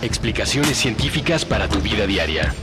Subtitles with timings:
[0.00, 2.54] Explicaciones científicas para tu vida diaria.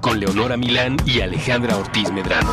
[0.00, 2.52] Con Leonora Milán y Alejandra Ortiz Medrano.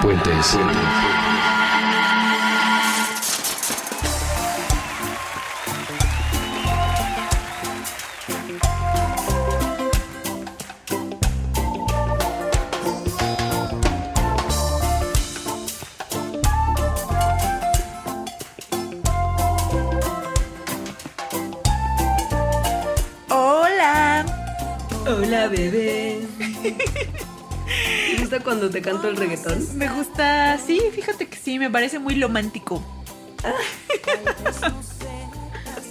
[0.00, 0.56] Puentes.
[28.44, 29.66] Cuando te canto el reggaetón?
[29.76, 32.82] Me gusta, sí, fíjate que sí, me parece muy romántico.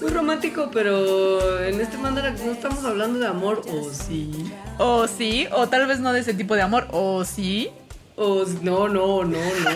[0.01, 4.51] Muy romántico, pero en este mandarax no estamos hablando de amor, o sí.
[4.77, 7.69] O sí, o tal vez no de ese tipo de amor, o sí.
[8.17, 9.69] O no, no, no, no.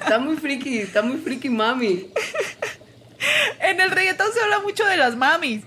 [0.00, 2.06] Está muy friki, está muy friki, mami.
[3.60, 5.64] En el reggaetón se habla mucho de las mamis.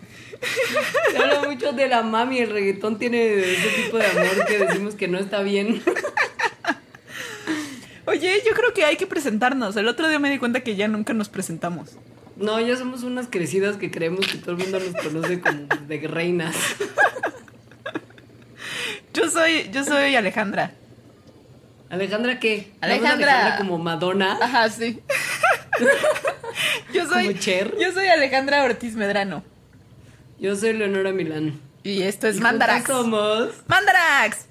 [1.12, 4.96] Se habla mucho de la mami, el reggaetón tiene ese tipo de amor que decimos
[4.96, 5.82] que no está bien.
[8.06, 9.76] Oye, yo creo que hay que presentarnos.
[9.76, 11.98] El otro día me di cuenta que ya nunca nos presentamos.
[12.36, 16.08] No, ya somos unas crecidas que creemos que todo el mundo nos conoce como de
[16.08, 16.56] reinas.
[19.14, 20.74] Yo soy, yo soy Alejandra.
[21.90, 22.74] ¿Alejandra qué?
[22.82, 23.32] Alejandra.
[23.32, 24.38] Alejandra como Madonna.
[24.42, 25.02] Ajá, sí.
[26.94, 27.76] yo soy Como Cher.
[27.80, 29.44] Yo soy Alejandra Ortiz Medrano.
[30.46, 31.60] Yo soy Leonora Milán.
[31.82, 32.86] Y esto es Y Mandarax.
[32.86, 33.50] somos.
[33.66, 34.46] Mandarax.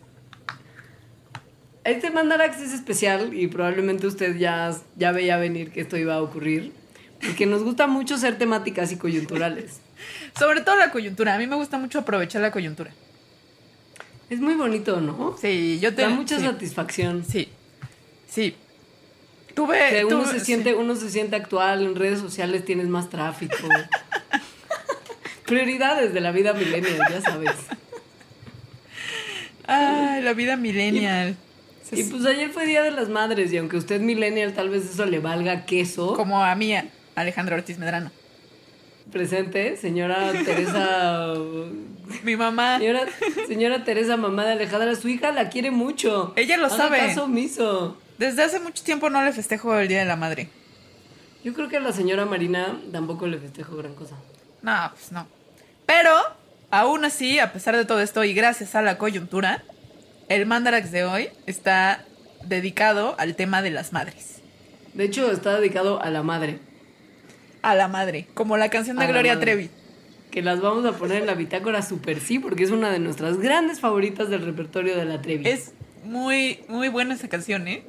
[1.84, 6.20] Este Mandarax es especial y probablemente usted ya, ya veía venir que esto iba a
[6.22, 6.72] ocurrir.
[7.24, 9.78] Porque nos gusta mucho ser temáticas y coyunturales.
[10.36, 11.36] Sobre todo la coyuntura.
[11.36, 12.90] A mí me gusta mucho aprovechar la coyuntura.
[14.28, 15.36] Es muy bonito, ¿no?
[15.40, 16.44] Sí, yo te Da mucha sí.
[16.44, 17.24] satisfacción.
[17.24, 17.50] Sí.
[18.28, 18.56] Sí.
[19.54, 20.04] Tuve.
[20.06, 20.72] Uno tuve- se sí.
[20.76, 23.54] uno se siente actual, en redes sociales tienes más tráfico.
[25.54, 27.52] Prioridades de la vida millennial, ya sabes.
[29.68, 31.36] Ay, la vida millennial.
[31.92, 35.06] Y pues ayer fue Día de las Madres y aunque usted millennial, tal vez eso
[35.06, 36.14] le valga queso.
[36.14, 36.74] Como a mí,
[37.14, 38.10] Alejandra Ortiz Medrano.
[39.12, 41.34] Presente, señora Teresa...
[42.24, 42.78] Mi mamá.
[42.78, 43.02] Señora,
[43.46, 46.32] señora Teresa, mamá de Alejandra, su hija la quiere mucho.
[46.34, 46.98] Ella lo Haga sabe.
[46.98, 47.96] caso omiso.
[48.18, 50.48] Desde hace mucho tiempo no le festejo el Día de la Madre.
[51.44, 54.16] Yo creo que a la señora Marina tampoco le festejo gran cosa.
[54.62, 55.43] No, pues no.
[55.86, 56.10] Pero,
[56.70, 59.62] aún así, a pesar de todo esto y gracias a la coyuntura,
[60.28, 62.04] el Mandarax de hoy está
[62.44, 64.40] dedicado al tema de las madres.
[64.94, 66.58] De hecho, está dedicado a la madre.
[67.62, 69.40] A la madre, como la canción de A Gloria.
[69.40, 69.70] Trevi.
[70.30, 73.38] Que las vamos a poner en la bitácora super sí, porque es una de nuestras
[73.38, 75.48] grandes favoritas del repertorio de la Trevi.
[75.48, 75.72] Es
[76.04, 77.84] muy, muy buena esa canción, ¿eh?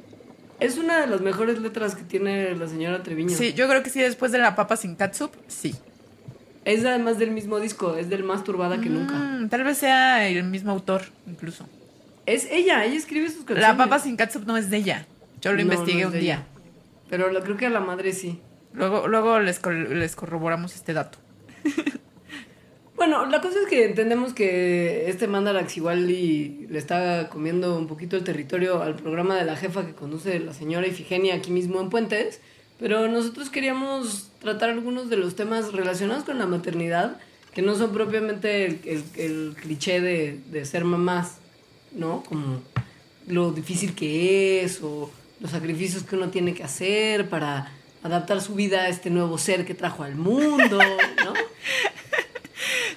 [0.58, 3.36] Es una de las mejores letras que tiene la señora Treviño.
[3.36, 5.74] Sí, yo creo que sí, después de La Papa sin Catsup, sí.
[6.66, 9.14] Es además del mismo disco, es del más turbada que nunca.
[9.14, 11.66] Mm, tal vez sea el mismo autor, incluso.
[12.26, 13.62] Es ella, ella escribe sus canciones.
[13.62, 15.06] La Papa sin Catsup no es de ella.
[15.40, 16.20] Yo lo No, investigué no un día.
[16.34, 16.46] ella.
[17.08, 18.40] Pero lo, creo que a la madre sí.
[18.72, 21.18] Luego, luego les, les corroboramos este dato.
[22.96, 27.86] Bueno, la cosa es que entendemos que este Mandarax igual y le está comiendo un
[27.88, 31.78] poquito el territorio al programa de la jefa que conduce la señora Ifigenia aquí mismo
[31.82, 32.40] en Puentes,
[32.78, 37.18] pero nosotros queríamos tratar algunos de los temas relacionados con la maternidad
[37.54, 41.36] que no son propiamente el, el- el cliché de, de ser mamás,
[41.92, 42.22] ¿no?
[42.24, 42.60] Como
[43.26, 45.10] lo difícil que es o
[45.40, 47.72] los sacrificios que uno tiene que hacer para
[48.02, 51.32] adaptar su vida a este nuevo ser que trajo al mundo, ¿no?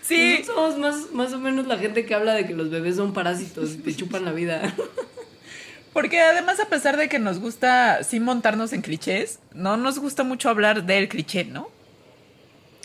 [0.01, 3.13] Sí, Somos más, más o menos la gente que habla de que los bebés son
[3.13, 4.73] parásitos y te chupan la vida.
[5.93, 10.23] Porque además a pesar de que nos gusta sí montarnos en clichés, no nos gusta
[10.23, 11.69] mucho hablar del cliché, ¿no?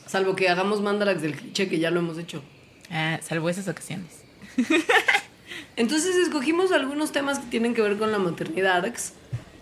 [0.07, 2.43] Salvo que hagamos mandarax del cliché, que ya lo hemos hecho.
[2.91, 4.23] Ah, salvo esas ocasiones.
[5.77, 8.93] Entonces escogimos algunos temas que tienen que ver con la maternidad,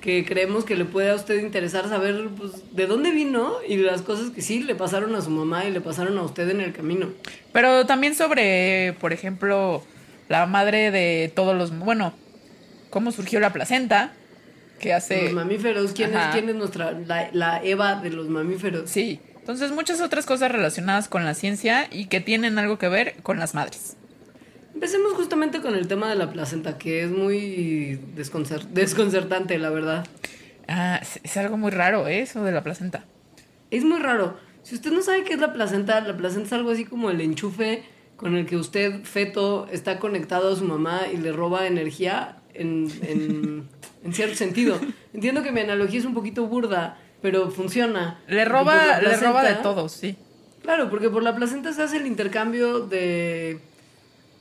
[0.00, 4.02] que creemos que le puede a usted interesar saber pues, de dónde vino y las
[4.02, 6.72] cosas que sí le pasaron a su mamá y le pasaron a usted en el
[6.72, 7.08] camino.
[7.52, 9.82] Pero también sobre, por ejemplo,
[10.28, 11.78] la madre de todos los...
[11.78, 12.12] Bueno,
[12.92, 14.12] cómo surgió la placenta,
[14.78, 15.24] que hace...
[15.24, 18.88] Los mamíferos, ¿quién es, quién es nuestra, la, la Eva de los mamíferos?
[18.90, 23.14] Sí, entonces muchas otras cosas relacionadas con la ciencia y que tienen algo que ver
[23.22, 23.96] con las madres.
[24.74, 30.06] Empecemos justamente con el tema de la placenta, que es muy desconcer- desconcertante, la verdad.
[30.68, 32.20] Ah, es, es algo muy raro, ¿eh?
[32.20, 33.04] Eso de la placenta.
[33.70, 34.36] Es muy raro.
[34.62, 37.20] Si usted no sabe qué es la placenta, la placenta es algo así como el
[37.20, 37.84] enchufe
[38.16, 42.90] con el que usted, feto, está conectado a su mamá y le roba energía en,
[43.02, 43.68] en,
[44.04, 44.78] en cierto sentido.
[45.12, 48.20] Entiendo que mi analogía es un poquito burda, pero funciona.
[48.28, 50.16] Le roba, le roba de todo, sí.
[50.62, 53.58] Claro, porque por la placenta se hace el intercambio de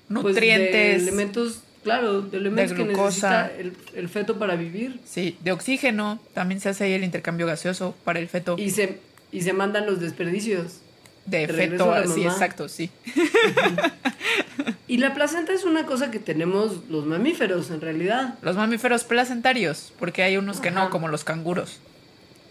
[0.08, 0.72] pues, Nutrientes.
[0.72, 3.44] de elementos, claro, de elementos que glucosa.
[3.48, 5.00] necesita el, el feto para vivir.
[5.04, 6.20] Sí, de oxígeno.
[6.34, 8.56] También se hace ahí el intercambio gaseoso para el feto.
[8.60, 9.00] Y se,
[9.32, 10.82] y se mandan los desperdicios.
[11.26, 12.90] De feto, sí, exacto, sí.
[14.88, 18.36] Y la placenta es una cosa que tenemos los mamíferos, en realidad.
[18.42, 21.80] Los mamíferos placentarios, porque hay unos que no, como los canguros.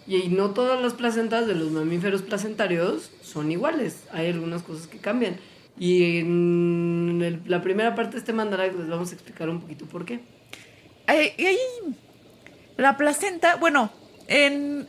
[0.07, 4.05] Y no todas las placentas de los mamíferos placentarios son iguales.
[4.13, 5.37] Hay algunas cosas que cambian.
[5.79, 9.85] Y en el- la primera parte de este mandala les vamos a explicar un poquito
[9.87, 10.21] por qué.
[11.07, 11.59] Hay- y hay-
[12.77, 13.93] la placenta, bueno,
[14.27, 14.89] en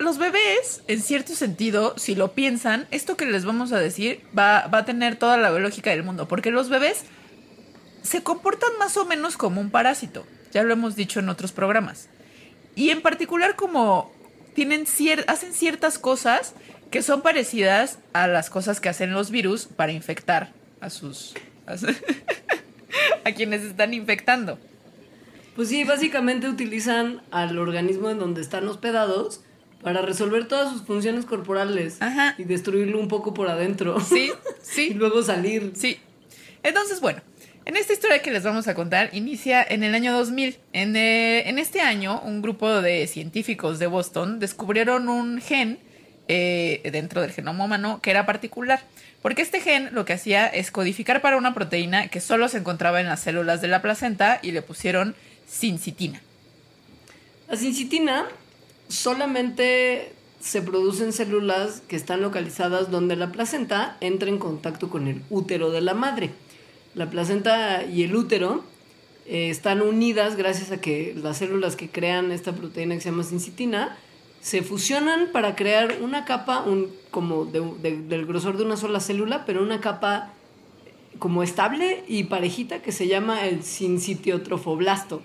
[0.00, 4.64] los bebés, en cierto sentido, si lo piensan, esto que les vamos a decir va,
[4.64, 7.02] a tener toda la lógica del mundo, porque los bebés
[8.02, 12.08] se comportan más o menos como un parásito, ya lo hemos dicho en otros programas.
[12.74, 14.10] Y en particular como
[14.54, 16.54] tienen cier- hacen ciertas cosas
[16.90, 21.34] que son parecidas a las cosas que hacen los virus para infectar a sus...
[21.66, 21.86] a, su-
[23.24, 24.58] a quienes están infectando.
[25.56, 29.42] Pues sí, básicamente utilizan al organismo en donde están hospedados
[29.82, 32.34] para resolver todas sus funciones corporales Ajá.
[32.38, 34.00] y destruirlo un poco por adentro.
[34.00, 34.30] Sí,
[34.62, 35.72] y sí, luego salir.
[35.74, 35.98] sí.
[36.62, 37.22] Entonces, bueno,
[37.64, 40.58] en esta historia que les vamos a contar inicia en el año 2000.
[40.72, 45.78] En, eh, en este año, un grupo de científicos de Boston descubrieron un gen
[46.28, 48.80] eh, dentro del genoma humano que era particular.
[49.22, 53.00] Porque este gen lo que hacía es codificar para una proteína que solo se encontraba
[53.00, 55.14] en las células de la placenta y le pusieron
[55.46, 56.20] sincitina.
[57.48, 58.26] La sincitina
[58.90, 65.06] solamente se produce en células que están localizadas donde la placenta entra en contacto con
[65.08, 66.30] el útero de la madre.
[66.94, 68.64] La placenta y el útero
[69.26, 73.22] eh, están unidas gracias a que las células que crean esta proteína que se llama
[73.22, 73.96] sincitina
[74.40, 78.98] se fusionan para crear una capa un, como de- de- del grosor de una sola
[79.00, 80.32] célula, pero una capa
[81.18, 85.20] como estable y parejita que se llama el sincitiotrofoblasto.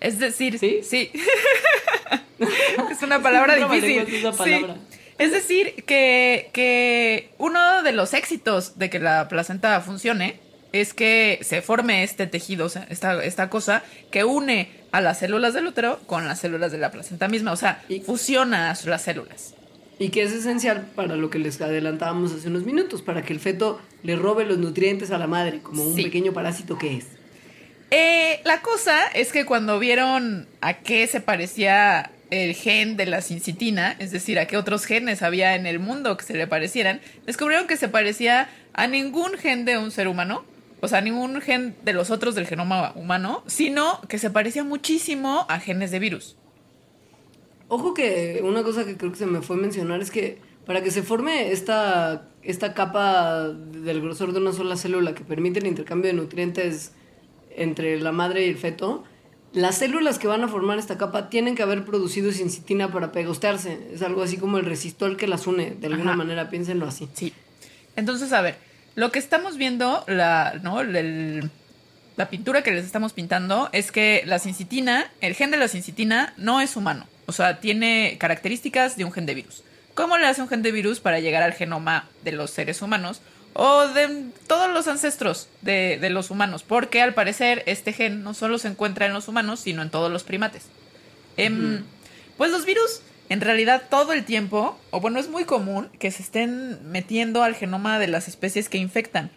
[0.00, 0.80] Es decir, ¿Sí?
[0.82, 1.10] sí.
[2.90, 4.06] es una palabra difícil.
[4.44, 4.66] Sí.
[5.18, 10.40] Es decir, que, que uno de los éxitos de que la placenta funcione
[10.72, 15.18] es que se forme este tejido, o sea, esta, esta cosa que une a las
[15.18, 17.52] células del útero con las células de la placenta misma.
[17.52, 19.54] O sea, Y- fusiona las células.
[19.98, 23.40] Y que es esencial para lo que les adelantábamos hace unos minutos, para que el
[23.40, 26.04] feto le robe los nutrientes a la madre, como un Sí.
[26.04, 27.06] pequeño parásito que es.
[27.90, 33.20] Eh, la cosa es que cuando vieron a qué se parecía el gen de la
[33.20, 37.00] sincitina, es decir, a qué otros genes había en el mundo que se le parecieran,
[37.26, 40.44] descubrieron que se parecía a ningún gen de un ser humano,
[40.80, 45.44] o sea, ningún gen de los otros del genoma humano, sino que se parecía muchísimo
[45.48, 46.36] a genes de virus.
[47.68, 50.82] Ojo que una cosa que creo que se me fue a mencionar es que para
[50.82, 55.66] que se forme esta, esta capa del grosor de una sola célula que permite el
[55.66, 56.92] intercambio de nutrientes
[57.56, 59.04] entre la madre y el feto,
[59.52, 63.78] las células que van a formar esta capa tienen que haber producido sincitina para pegostearse.
[63.92, 66.18] Es algo así como el resistol que las une, de alguna Ajá.
[66.18, 67.08] manera, piénsenlo así.
[67.14, 67.32] Sí.
[67.96, 68.56] Entonces, a ver,
[68.94, 70.80] lo que estamos viendo, la, ¿no?
[70.80, 71.50] El-
[72.16, 76.34] la pintura que les estamos pintando es que la sincitina, el gen de la sincitina
[76.36, 77.06] no es humano.
[77.26, 79.62] O sea, tiene características de un gen de virus.
[79.94, 83.22] ¿Cómo le hace un gen de virus para llegar al genoma de los seres humanos?
[83.52, 86.62] O de todos los ancestros de, de los humanos.
[86.62, 90.10] Porque al parecer este gen no solo se encuentra en los humanos, sino en todos
[90.10, 90.66] los primates.
[91.36, 91.82] Em,
[92.36, 96.22] Pues los virus, en realidad, todo el tiempo, o bueno, es muy común que se
[96.22, 99.30] estén metiendo al genoma de las especies que infectan.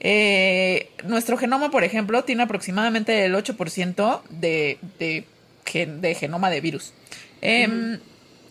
[0.00, 5.24] Eh, nuestro genoma, por ejemplo, tiene aproximadamente el 8% de, de,
[5.66, 6.92] gen- de genoma de virus.
[7.40, 7.98] Em,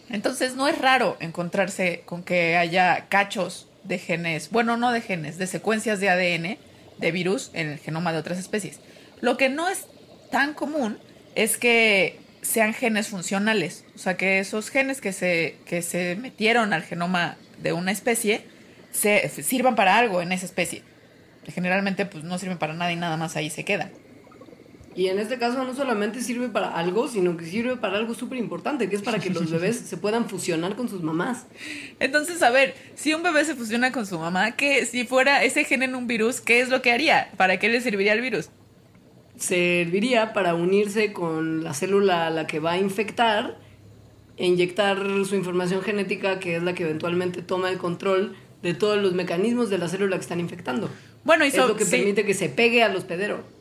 [0.09, 5.37] Entonces, no es raro encontrarse con que haya cachos de genes, bueno, no de genes,
[5.37, 6.57] de secuencias de ADN
[6.97, 8.79] de virus en el genoma de otras especies.
[9.21, 9.85] Lo que no es
[10.31, 10.97] tan común
[11.35, 16.73] es que sean genes funcionales, o sea, que esos genes que se, que se metieron
[16.73, 18.43] al genoma de una especie
[18.91, 20.83] se sirvan para algo en esa especie.
[21.47, 23.91] Generalmente pues no sirven para nada y nada más ahí se quedan.
[24.99, 28.37] Y en este caso no solamente sirve para algo, sino que sirve para algo súper
[28.37, 31.45] importante, que es para que los bebés se puedan fusionar con sus mamás.
[32.01, 35.63] Entonces, a ver, si un bebé se fusiona con su mamá, ¿qué, si fuera ese
[35.63, 37.31] gen en un virus, ¿qué es lo que haría?
[37.37, 38.49] ¿Para qué le serviría el virus?
[39.37, 43.57] Serviría para unirse con la célula a la que va a infectar
[44.35, 49.01] e inyectar su información genética, que es la que eventualmente toma el control de todos
[49.01, 50.89] los mecanismos de la célula que están infectando.
[51.23, 51.91] Bueno, y es lo que sí.
[51.91, 53.58] permite que se pegue al hospedero.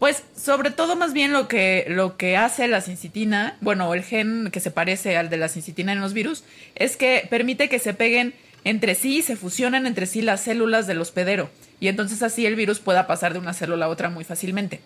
[0.00, 4.48] Pues sobre todo más bien lo que, lo que hace la sincitina, bueno, el gen
[4.50, 6.42] que se parece al de la sincitina en los virus,
[6.74, 8.32] es que permite que se peguen
[8.64, 11.50] entre sí y se fusionen entre sí las células del hospedero.
[11.80, 14.80] Y entonces así el virus pueda pasar de una célula a otra muy fácilmente.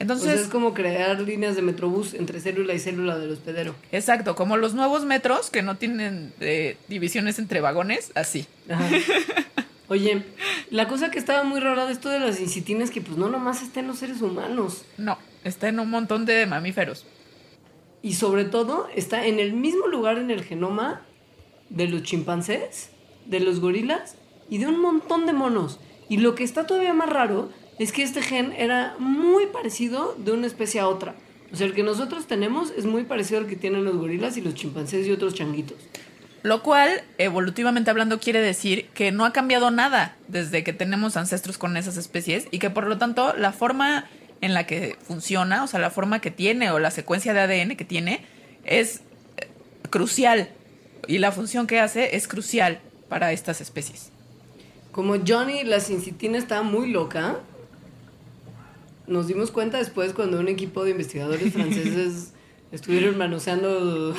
[0.00, 3.76] Entonces, es como crear líneas de metrobús entre célula y célula del hospedero.
[3.92, 8.46] Exacto, como los nuevos metros que no tienen eh, divisiones entre vagones, así.
[8.68, 8.88] Ajá.
[9.88, 10.22] Oye,
[10.70, 13.28] la cosa que estaba muy rara de esto de las incitinas es que pues no
[13.28, 14.84] nomás está en los seres humanos.
[14.98, 17.06] No, está en un montón de mamíferos.
[18.02, 21.02] Y sobre todo está en el mismo lugar en el genoma
[21.70, 22.90] de los chimpancés,
[23.26, 24.16] de los gorilas
[24.50, 25.80] y de un montón de monos.
[26.08, 30.32] Y lo que está todavía más raro es que este gen era muy parecido de
[30.32, 31.14] una especie a otra.
[31.50, 34.42] O sea, el que nosotros tenemos es muy parecido al que tienen los gorilas y
[34.42, 35.78] los chimpancés y otros changuitos.
[36.48, 41.58] Lo cual, evolutivamente hablando, quiere decir que no ha cambiado nada desde que tenemos ancestros
[41.58, 44.06] con esas especies y que por lo tanto la forma
[44.40, 47.76] en la que funciona, o sea, la forma que tiene o la secuencia de ADN
[47.76, 48.24] que tiene
[48.64, 49.02] es
[49.36, 49.46] eh,
[49.90, 50.48] crucial
[51.06, 54.10] y la función que hace es crucial para estas especies.
[54.90, 57.40] Como Johnny, la sincitina está muy loca,
[59.06, 62.32] nos dimos cuenta después cuando un equipo de investigadores franceses
[62.72, 64.14] estuvieron manoseando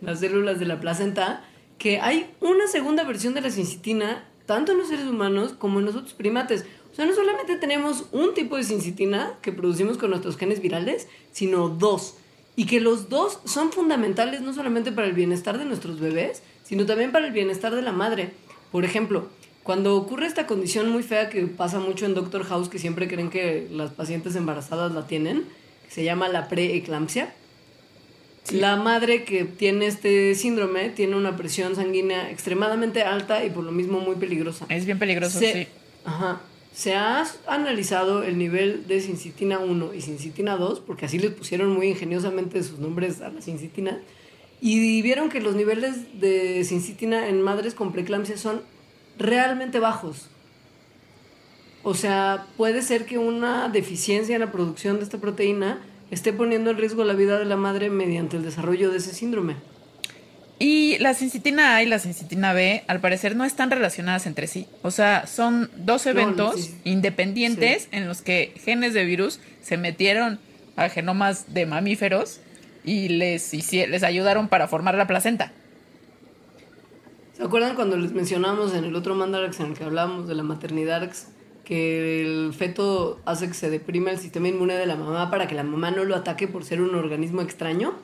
[0.00, 1.44] las células de la placenta
[1.78, 5.86] que hay una segunda versión de la sincitina, tanto en los seres humanos como en
[5.86, 6.64] los otros primates.
[6.92, 11.06] O sea, no solamente tenemos un tipo de sincitina que producimos con nuestros genes virales,
[11.32, 12.16] sino dos.
[12.56, 16.86] Y que los dos son fundamentales no solamente para el bienestar de nuestros bebés, sino
[16.86, 18.32] también para el bienestar de la madre.
[18.72, 19.28] Por ejemplo,
[19.62, 23.30] cuando ocurre esta condición muy fea que pasa mucho en Doctor House, que siempre creen
[23.30, 25.44] que las pacientes embarazadas la tienen,
[25.84, 27.32] que se llama la preeclampsia,
[28.52, 33.72] la madre que tiene este síndrome tiene una presión sanguínea extremadamente alta y por lo
[33.72, 34.66] mismo muy peligrosa.
[34.68, 35.68] Es bien peligroso, sí.
[36.04, 36.40] Ajá.
[36.72, 41.72] Se ha analizado el nivel de sincitina 1 y sincitina 2, porque así les pusieron
[41.72, 44.00] muy ingeniosamente sus nombres a la sincitina,
[44.60, 48.62] y vieron que los niveles de sincitina en madres con preeclampsia son
[49.18, 50.28] realmente bajos.
[51.82, 56.70] O sea, puede ser que una deficiencia en la producción de esta proteína esté poniendo
[56.70, 59.56] en riesgo la vida de la madre mediante el desarrollo de ese síndrome.
[60.58, 64.66] Y la sincitina A y la sincitina B, al parecer, no están relacionadas entre sí.
[64.82, 70.40] O sea, son dos eventos independientes en los que genes de virus se metieron
[70.74, 72.40] a genomas de mamíferos
[72.84, 75.52] y les, les ayudaron para formar la placenta.
[77.36, 80.42] ¿Se acuerdan cuando les mencionamos en el otro Mandarax en el que hablábamos de la
[80.42, 81.08] maternidad?
[81.68, 85.54] Que el feto hace que se deprima el sistema inmune de la mamá para que
[85.54, 87.94] la mamá no lo ataque por ser un organismo extraño.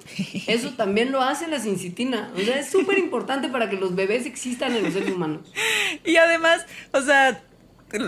[0.47, 2.31] Eso también lo hace la sincitina.
[2.37, 5.51] O sea, es súper importante para que los bebés existan en los seres humanos.
[6.05, 7.43] Y además, o sea,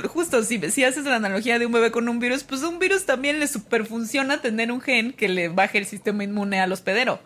[0.09, 3.07] justo si, si haces la analogía de un bebé con un virus, pues un virus
[3.07, 7.19] también le superfunciona tener un gen que le baje el sistema inmune al hospedero.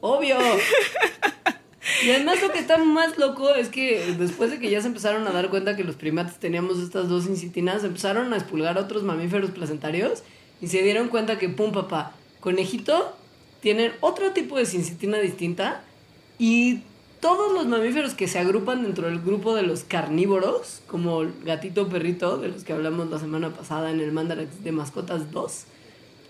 [0.00, 0.36] Obvio.
[2.04, 5.26] Y además lo que está más loco es que después de que ya se empezaron
[5.26, 9.50] a dar cuenta que los primates teníamos estas dos incitinas, empezaron a expulgar otros mamíferos
[9.50, 10.22] placentarios
[10.60, 13.14] y se dieron cuenta que, pum, papá, conejito
[13.60, 15.82] tienen otro tipo de sincitina distinta
[16.38, 16.80] y
[17.20, 22.36] todos los mamíferos que se agrupan dentro del grupo de los carnívoros, como gatito perrito,
[22.36, 25.64] de los que hablamos la semana pasada en el Mandarax de Mascotas 2,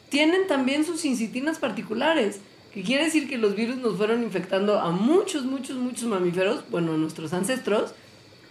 [0.09, 2.39] tienen también sus incitinas particulares
[2.75, 6.97] que quiere decir que los virus nos fueron infectando a muchos, muchos, muchos mamíferos, bueno,
[6.99, 7.95] nuestros ancestros,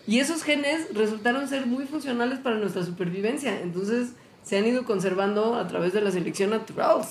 [0.07, 3.59] y esos genes resultaron ser muy funcionales para nuestra supervivencia.
[3.59, 4.11] Entonces
[4.41, 7.01] se han ido conservando a través de la selección natural.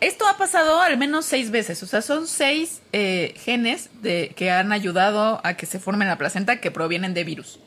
[0.00, 4.50] Esto ha pasado al menos seis veces, o sea, son seis eh, genes de, que
[4.50, 7.60] han ayudado a que se forme la placenta que provienen de virus.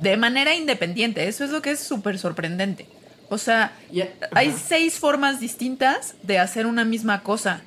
[0.00, 2.88] De manera independiente, eso es lo que es súper sorprendente.
[3.28, 3.76] O sea,
[4.32, 7.62] hay seis formas distintas de hacer una misma cosa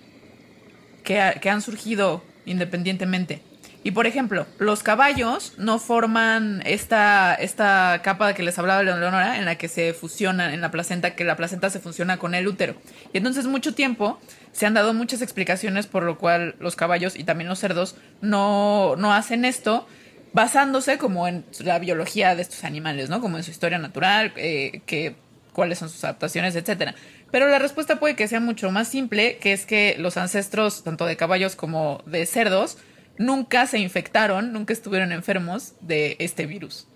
[1.04, 3.42] que, han surgido independientemente.
[3.84, 9.46] Y por ejemplo, los caballos no forman esta, esta capa que les hablaba Leonora, en
[9.46, 12.76] la que se fusiona en la placenta, que la placenta se fusiona con el útero.
[13.12, 14.20] Y entonces mucho tiempo
[14.52, 18.96] se han dado muchas explicaciones por lo cual los caballos y también los cerdos no,
[18.98, 19.88] no hacen esto,
[20.34, 23.20] basándose como en la biología de estos animales, ¿no?
[23.20, 25.16] Como en su historia natural, eh, que
[25.54, 26.96] cuáles son sus adaptaciones, etcétera.
[27.32, 31.06] Pero la respuesta puede que sea mucho más simple, que es que los ancestros, tanto
[31.06, 32.78] de caballos como de cerdos,
[33.18, 36.88] nunca se infectaron, nunca estuvieron enfermos de este virus.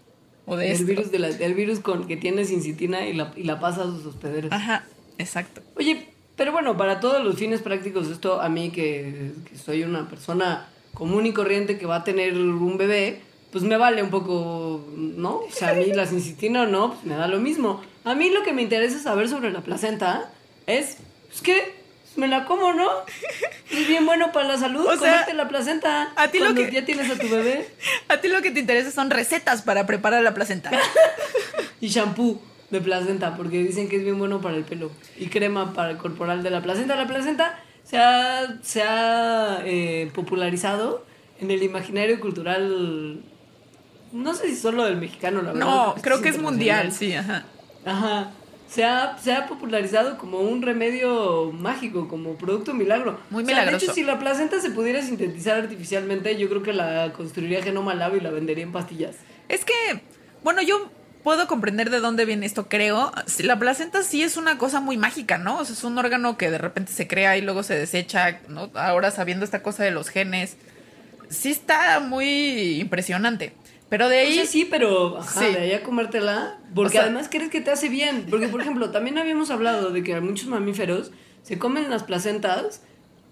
[0.46, 3.60] O de el virus de el virus con que tiene sincitina y la, y la
[3.60, 4.51] pasa a sus hospederos.
[4.51, 4.86] Ajá,
[5.18, 5.62] exacto.
[5.75, 10.08] Oye, pero bueno, para todos los fines prácticos, esto a mí que, que soy una
[10.10, 14.86] persona común y corriente que va a tener un bebé, pues me vale un poco,
[14.96, 15.38] ¿no?
[15.38, 17.82] O sea, a mí la sincitina o no, pues me da lo mismo.
[18.06, 20.30] A mí lo que me interesa saber sobre la placenta
[20.68, 20.98] es,
[21.28, 21.76] pues que
[22.16, 22.88] me la como, ¿no?
[23.72, 26.14] Es bien bueno para la salud, O sea, comerte la placenta.
[26.16, 27.68] a ti lo que- ya tienes a tu bebé.
[28.08, 30.72] A ti lo que te interesa son recetas para preparar la placenta.
[31.82, 34.92] Y shampoo de placenta, porque dicen que es bien bueno para el pelo.
[35.18, 36.96] Y crema para el corporal de la placenta.
[36.96, 41.06] La placenta se ha, se ha eh, popularizado
[41.40, 43.20] en el imaginario cultural.
[44.14, 45.66] No sé si solo del mexicano, la verdad.
[45.66, 47.44] No, creo que es mundial, sí, ajá.
[47.86, 48.32] Ajá.
[48.70, 53.20] Se ha, se ha popularizado como un remedio mágico, como producto milagro.
[53.30, 53.86] Muy O sea, milagroso.
[53.86, 57.94] De hecho, si la placenta se pudiera sintetizar artificialmente, yo creo que la construiría genoma
[57.94, 59.15] lab y la vendería en pastillas.
[59.48, 60.01] Es que,
[60.44, 60.89] bueno, yo
[61.24, 63.12] puedo comprender de dónde viene esto, creo.
[63.39, 65.60] La placenta sí es una cosa muy mágica, ¿no?
[65.60, 68.72] O sea, es un órgano que de repente se crea y luego se desecha, ¿no?
[68.75, 70.58] Ahora sabiendo esta cosa de los genes,
[71.30, 73.54] sí está muy impresionante.
[73.89, 74.34] Pero de O ahí...
[74.36, 75.54] sea, sí, pero ajá, Sí.
[75.54, 78.25] de ahí a comértela, porque O sea- además crees que te hace bien.
[78.30, 81.12] Porque, por ejemplo, también habíamos hablado de que muchos mamíferos
[81.44, 82.82] se comen las placentas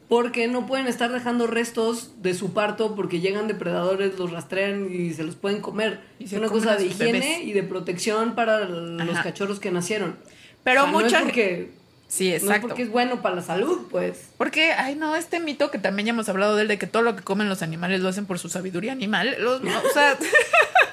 [0.10, 5.12] porque no pueden estar dejando restos de su parto porque llegan depredadores, los rastrean y
[5.14, 6.02] se los pueden comer.
[6.20, 7.44] Y es una cosa de higiene bebés.
[7.46, 9.24] y de protección para los Ajá.
[9.24, 10.18] cachorros que nacieron.
[10.64, 11.72] Pero O sea, no mucha es porque,
[12.14, 12.68] Sí, no es exacto.
[12.68, 14.30] porque es bueno para la salud, pues.
[14.38, 17.02] Porque, ay, no, este mito que también ya hemos hablado de él, de que todo
[17.02, 19.36] lo que comen los animales lo hacen por su sabiduría animal.
[19.40, 20.16] Los, no, o sea,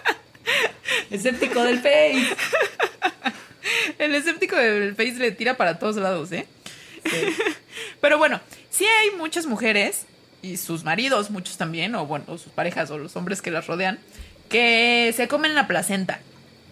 [1.10, 2.26] Escéptico del Face.
[3.98, 6.46] el escéptico del Face le tira para todos lados, ¿eh?
[8.00, 10.06] Pero bueno, sí hay muchas mujeres
[10.40, 13.98] y sus maridos, muchos también, o bueno, sus parejas o los hombres que las rodean,
[14.48, 16.20] que se comen la placenta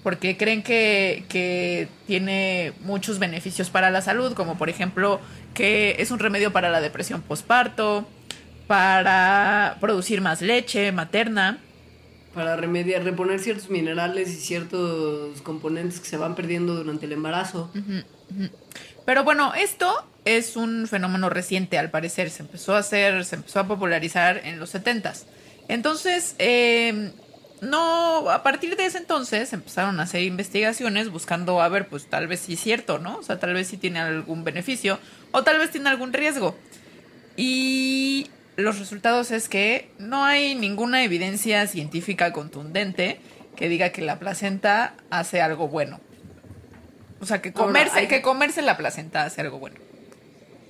[0.02, 5.20] porque creen que, que tiene muchos beneficios para la salud, como por ejemplo
[5.54, 8.06] que es un remedio para la depresión postparto,
[8.68, 11.58] para producir más leche materna.
[12.34, 17.72] Para remediar, reponer ciertos minerales y ciertos componentes que se van perdiendo durante el embarazo.
[19.04, 22.30] Pero bueno, esto es un fenómeno reciente, al parecer.
[22.30, 25.24] Se empezó a hacer, se empezó a popularizar en los 70s.
[25.68, 27.12] Entonces, eh,
[27.62, 32.26] no, a partir de ese entonces empezaron a hacer investigaciones buscando a ver, pues tal
[32.26, 33.16] vez sí es cierto, ¿no?
[33.18, 34.98] O sea, tal vez sí tiene algún beneficio
[35.32, 36.56] o tal vez tiene algún riesgo.
[37.36, 43.20] Y los resultados es que no hay ninguna evidencia científica contundente
[43.56, 46.00] que diga que la placenta hace algo bueno.
[47.20, 49.76] O sea, que Ahora, comerse, hay- que comerse la placenta hace algo bueno.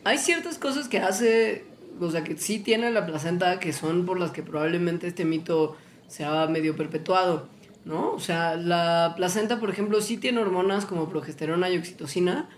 [0.05, 1.65] Hay ciertas cosas que hace,
[2.01, 5.77] o sea, que sí tiene la placenta, que son por las que probablemente este mito
[6.09, 7.49] se ha medio perpetuado,
[7.85, 8.11] ¿no?
[8.13, 12.49] O sea, la placenta, por ejemplo, sí tiene hormonas como progesterona y oxitocina,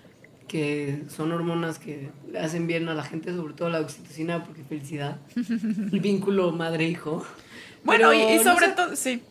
[0.48, 4.64] que son hormonas que le hacen bien a la gente, sobre todo la oxitocina, porque
[4.64, 7.24] felicidad, el vínculo madre-hijo.
[7.84, 9.22] Bueno, y, no sobre sé- todo, sí.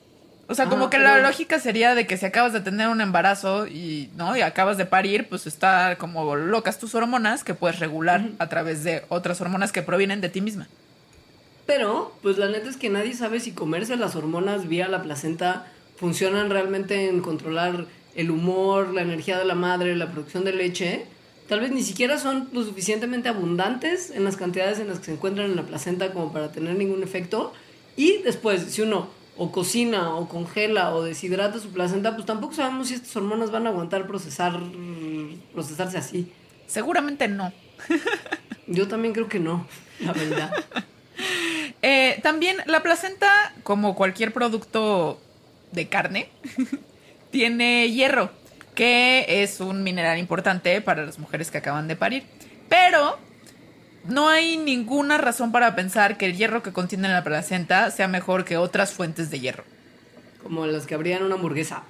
[0.48, 3.68] O sea, como que la lógica sería de que si acabas de tener un embarazo
[3.68, 4.36] y, ¿no?
[4.36, 8.84] Y acabas de parir, pues está como locas tus hormonas que puedes regular a través
[8.84, 10.68] de otras hormonas que provienen de ti misma.
[11.70, 15.68] Pero, pues la neta es que nadie sabe si comerse las hormonas vía la placenta
[15.98, 21.06] funcionan realmente en controlar el humor, la energía de la madre, la producción de leche.
[21.48, 25.14] Tal vez ni siquiera son lo suficientemente abundantes en las cantidades en las que se
[25.14, 27.54] encuentran en la placenta como para tener ningún efecto.
[27.96, 32.88] Y después, si uno o cocina o congela o deshidrata su placenta, pues tampoco sabemos
[32.88, 34.60] si estas hormonas van a aguantar procesar,
[35.54, 36.32] procesarse así.
[36.66, 37.54] Seguramente no.
[38.66, 39.68] Yo también creo que no,
[40.00, 40.52] la verdad.
[41.82, 45.22] Eh, también la placenta, como cualquier producto
[45.72, 46.30] de carne,
[47.32, 48.32] tiene hierro,
[48.76, 52.24] que es un mineral importante para las mujeres que acaban de parir.
[52.68, 53.18] Pero
[54.06, 58.46] no hay ninguna razón para pensar que el hierro que contiene la placenta sea mejor
[58.46, 59.64] que otras fuentes de hierro,
[60.44, 61.84] Como las que habrían una hamburguesa,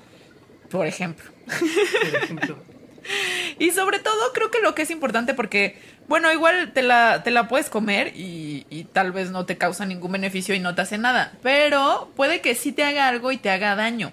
[0.70, 1.32] por ejemplo.
[1.48, 2.58] por ejemplo.
[3.60, 7.32] Y sobre todo creo que lo que es importante porque, bueno, igual te la, te
[7.32, 10.98] la puedes comer y, tal vez no te causa ningún beneficio y no te hace
[10.98, 14.12] nada, pero puede que sí te haga algo y te haga daño.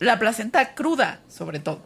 [0.00, 1.80] La placenta cruda, sobre todo.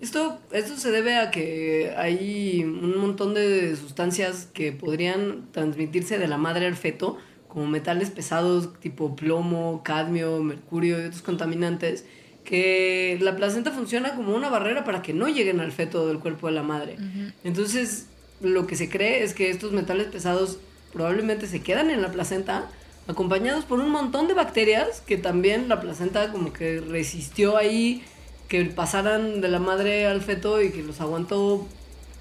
[0.00, 6.28] Esto, esto se debe a que hay un montón de sustancias que podrían transmitirse de
[6.28, 12.04] la madre al feto, como metales pesados tipo plomo, cadmio, mercurio y otros contaminantes,
[12.48, 16.46] que la placenta funciona como una barrera para que no lleguen al feto del cuerpo
[16.46, 16.96] de la madre.
[17.44, 18.06] Entonces,
[18.40, 20.58] lo que se cree es que estos metales pesados
[20.94, 22.70] probablemente se quedan en la placenta
[23.06, 28.02] acompañados por un montón de bacterias que también la placenta como que resistió ahí
[28.48, 31.68] que pasaran de la madre al feto y que los aguantó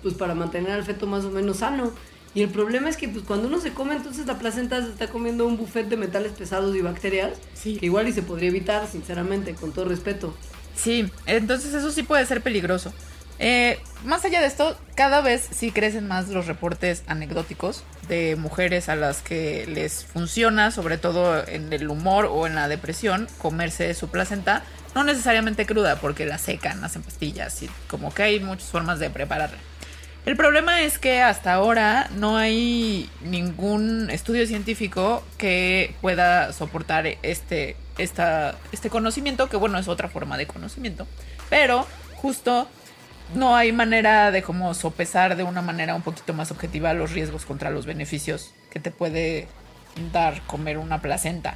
[0.04, 1.94] pues para mantener al feto más o menos sano.
[2.36, 5.08] Y el problema es que pues cuando uno se come entonces la placenta se está
[5.08, 7.78] comiendo un buffet de metales pesados y bacterias Sí.
[7.78, 10.36] que igual y se podría evitar sinceramente con todo respeto.
[10.76, 12.94] Sí, entonces eso sí puede ser peligroso.
[13.40, 18.90] Eh, más allá de esto, cada vez sí crecen más los reportes anecdóticos de mujeres
[18.90, 23.94] a las que les funciona, sobre todo en el humor o en la depresión, comerse
[23.94, 24.64] su placenta,
[24.96, 29.10] no necesariamente cruda, porque la secan, hacen pastillas y como que hay muchas formas de
[29.12, 29.58] prepararla.
[30.28, 37.78] El problema es que hasta ahora no hay ningún estudio científico que pueda soportar este,
[37.98, 41.08] esta, este conocimiento, que bueno, es otra forma de conocimiento,
[41.50, 42.68] pero justo
[43.36, 47.46] no hay manera de como sopesar de una manera un poquito más objetiva los riesgos
[47.46, 49.48] contra los beneficios que te puede
[50.12, 51.56] dar comer una placenta.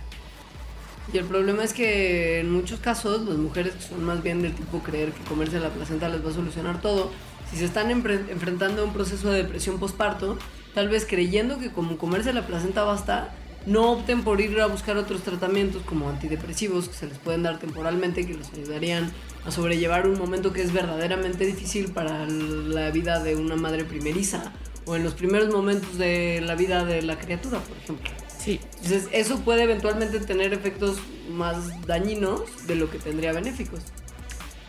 [1.12, 4.80] Y el problema es que en muchos casos las mujeres son más bien del tipo
[4.80, 7.12] creer que comerse la placenta les va a solucionar todo,
[7.52, 10.38] si se están enfrentando a un proceso de depresión postparto,
[10.74, 13.34] tal vez creyendo que como comerse la placenta basta,
[13.66, 17.60] no opten por ir a buscar otros tratamientos como antidepresivos que se les pueden dar
[17.60, 19.12] temporalmente que les ayudarían
[19.46, 24.52] a sobrellevar un momento que es verdaderamente difícil para la vida de una madre primeriza
[24.86, 28.10] o en los primeros momentos de la vida de la criatura, por ejemplo.
[28.40, 28.60] Sí.
[28.78, 30.98] Entonces, eso puede eventualmente tener efectos
[31.30, 33.82] más dañinos de lo que tendría benéficos.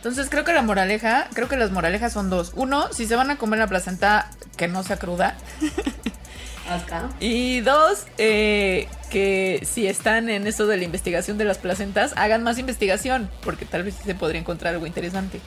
[0.02, 2.50] Entonces, creo que la moraleja, creo que las moralejas son dos.
[2.56, 5.36] Uno, si se van a comer la placenta, que no sea cruda.
[6.68, 7.08] Acá.
[7.20, 12.42] Y dos, eh, que si están en eso de la investigación de las placentas, hagan
[12.42, 15.38] más investigación, porque tal vez se podría encontrar algo interesante.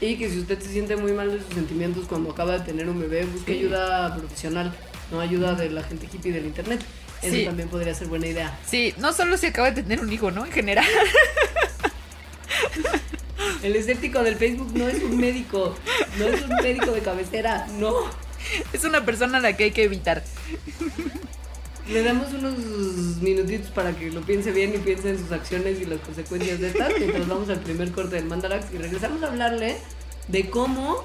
[0.00, 2.88] Y que si usted se siente muy mal de sus sentimientos cuando acaba de tener
[2.88, 4.72] un bebé, busque ayuda profesional,
[5.12, 6.80] no ayuda de la gente hippie del internet.
[7.20, 8.58] Eso también podría ser buena idea.
[8.66, 10.46] Sí, no solo si acaba de tener un hijo, ¿no?
[10.46, 10.86] En general.
[13.62, 15.74] El escéptico del Facebook no es un médico,
[16.18, 17.94] no es un médico de cabecera, no.
[18.72, 20.22] Es una persona a la que hay que evitar.
[21.88, 22.58] Le damos unos
[23.20, 26.68] minutitos para que lo piense bien y piense en sus acciones y las consecuencias de
[26.68, 29.76] estas mientras vamos al primer corte del Mandarax y regresamos a hablarle
[30.28, 31.04] de cómo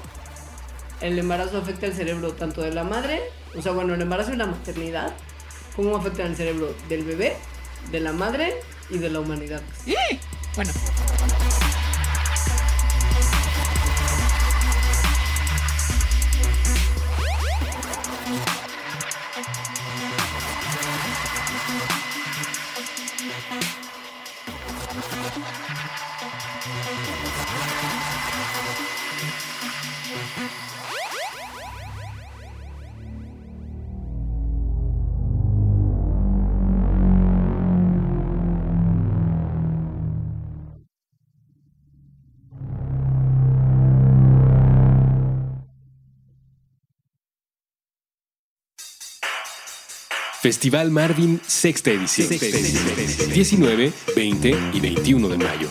[1.00, 3.20] el embarazo afecta el cerebro tanto de la madre,
[3.56, 5.12] o sea, bueno, el embarazo y la maternidad,
[5.76, 7.36] cómo afecta el cerebro del bebé,
[7.90, 8.54] de la madre
[8.90, 9.62] y de la humanidad.
[9.84, 9.94] Sí.
[10.54, 11.71] Bueno.
[50.42, 52.28] Festival Marvin, sexta edición.
[52.28, 55.70] 19, 20 y 21 de mayo.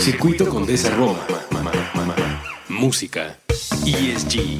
[0.00, 1.24] Circuito Condesa Roma.
[2.68, 3.38] Música.
[3.86, 4.58] ESG.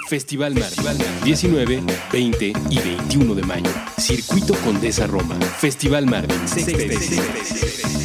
[0.07, 0.97] Festival Marvin.
[1.23, 3.69] 19, 20 y 21 de mayo.
[3.97, 5.35] Circuito Condesa Roma.
[5.35, 6.39] Festival Marvin.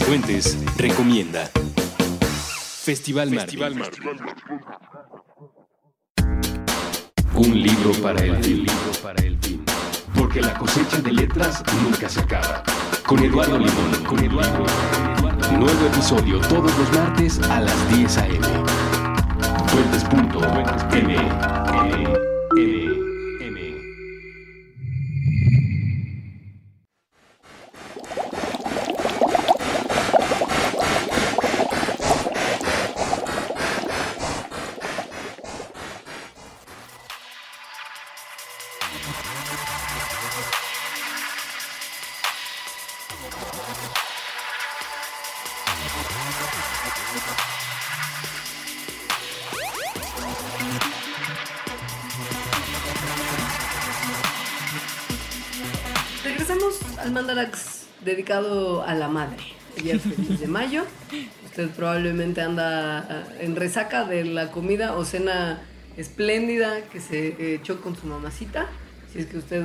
[0.06, 1.50] Fuentes recomienda.
[2.82, 3.60] Festival Marvin.
[7.34, 8.66] Un libro para el fin.
[10.34, 12.64] Porque la cosecha de letras nunca se acaba.
[13.06, 14.04] Con Eduardo Limón.
[14.04, 14.66] Con Eduardo.
[15.52, 18.40] Nuevo episodio todos los martes a las 10 a.m.
[19.68, 21.14] Fuentes.m.
[57.24, 59.38] Mandarax dedicado a la madre.
[59.78, 60.82] Ayer feliz de mayo.
[61.46, 65.62] Usted probablemente anda ah, en resaca de la comida o cena
[65.96, 68.66] espléndida que se echó con su mamacita.
[69.10, 69.64] Si es que usted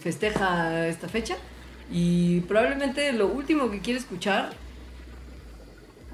[0.00, 1.36] festeja esta fecha.
[1.90, 4.52] Y probablemente lo último que quiere escuchar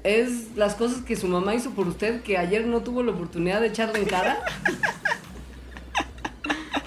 [0.03, 3.61] es las cosas que su mamá hizo por usted que ayer no tuvo la oportunidad
[3.61, 4.39] de echarle en cara.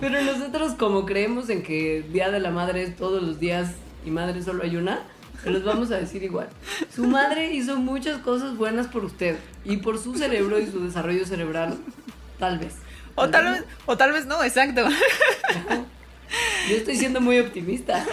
[0.01, 3.71] Pero nosotros como creemos en que Día de la Madre es todos los días
[4.05, 5.01] y madre solo hay una,
[5.43, 6.49] se los vamos a decir igual.
[6.95, 11.27] Su madre hizo muchas cosas buenas por usted y por su cerebro y su desarrollo
[11.27, 11.77] cerebral,
[12.39, 12.75] tal vez.
[13.15, 14.89] O tal vez, o tal vez no, exacto.
[16.69, 18.05] Yo estoy siendo muy optimista.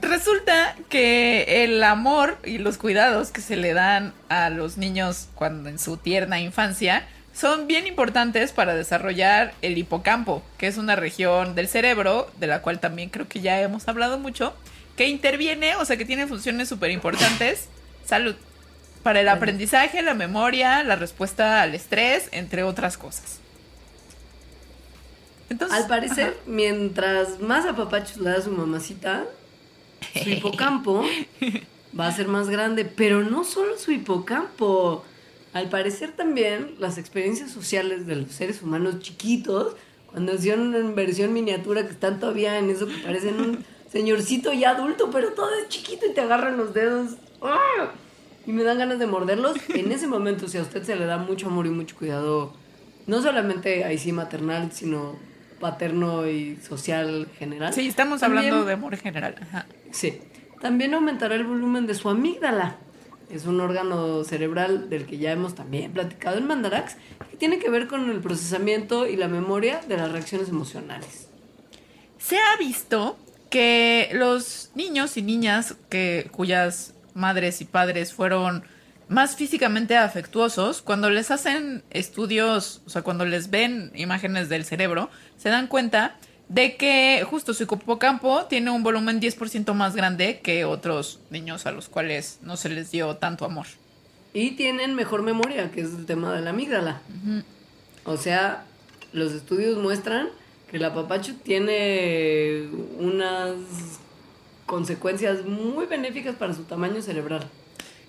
[0.00, 5.68] Resulta que el amor y los cuidados que se le dan a los niños cuando
[5.68, 11.54] en su tierna infancia son bien importantes para desarrollar el hipocampo, que es una región
[11.54, 14.54] del cerebro, de la cual también creo que ya hemos hablado mucho,
[14.96, 17.68] que interviene, o sea, que tiene funciones súper importantes,
[18.04, 18.36] salud,
[19.02, 23.40] para el aprendizaje, la memoria, la respuesta al estrés, entre otras cosas.
[25.48, 29.24] Entonces, Al parecer, mientras más apapachos le da su mamacita,
[30.22, 31.04] su hipocampo
[31.98, 35.04] va a ser más grande, pero no solo su hipocampo.
[35.52, 41.32] Al parecer también las experiencias sociales de los seres humanos chiquitos, cuando hicieron en versión
[41.32, 45.68] miniatura que están todavía en eso que parecen un señorcito ya adulto, pero todo es
[45.68, 47.16] chiquito y te agarran los dedos.
[47.42, 47.90] ¡Ah!
[48.46, 49.56] Y me dan ganas de morderlos.
[49.68, 52.54] En ese momento, si a usted se le da mucho amor y mucho cuidado,
[53.06, 55.16] no solamente ahí sí maternal, sino
[55.60, 57.72] paterno y social general.
[57.72, 59.36] Sí, estamos hablando de amor general.
[59.92, 60.20] Sí.
[60.60, 62.78] También aumentará el volumen de su amígdala.
[63.32, 66.96] Es un órgano cerebral del que ya hemos también platicado en Mandarax,
[67.30, 71.28] que tiene que ver con el procesamiento y la memoria de las reacciones emocionales.
[72.18, 73.16] Se ha visto
[73.48, 78.64] que los niños y niñas que, cuyas madres y padres fueron
[79.08, 85.10] más físicamente afectuosos, cuando les hacen estudios, o sea, cuando les ven imágenes del cerebro,
[85.36, 86.16] se dan cuenta
[86.52, 91.72] de que justo su hipocampo tiene un volumen 10% más grande que otros niños a
[91.72, 93.66] los cuales no se les dio tanto amor.
[94.34, 97.00] Y tienen mejor memoria, que es el tema de la amígdala.
[98.04, 98.64] O sea,
[99.14, 100.28] los estudios muestran
[100.70, 103.54] que la papacho tiene unas
[104.66, 107.46] consecuencias muy benéficas para su tamaño cerebral.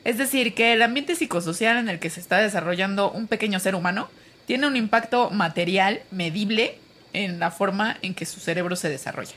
[0.03, 3.73] Es decir, que el ambiente psicosocial en el que se está desarrollando un pequeño ser
[3.73, 4.09] humano
[4.45, 6.77] tiene un impacto material medible
[7.13, 9.35] en la forma en que su cerebro se desarrolla.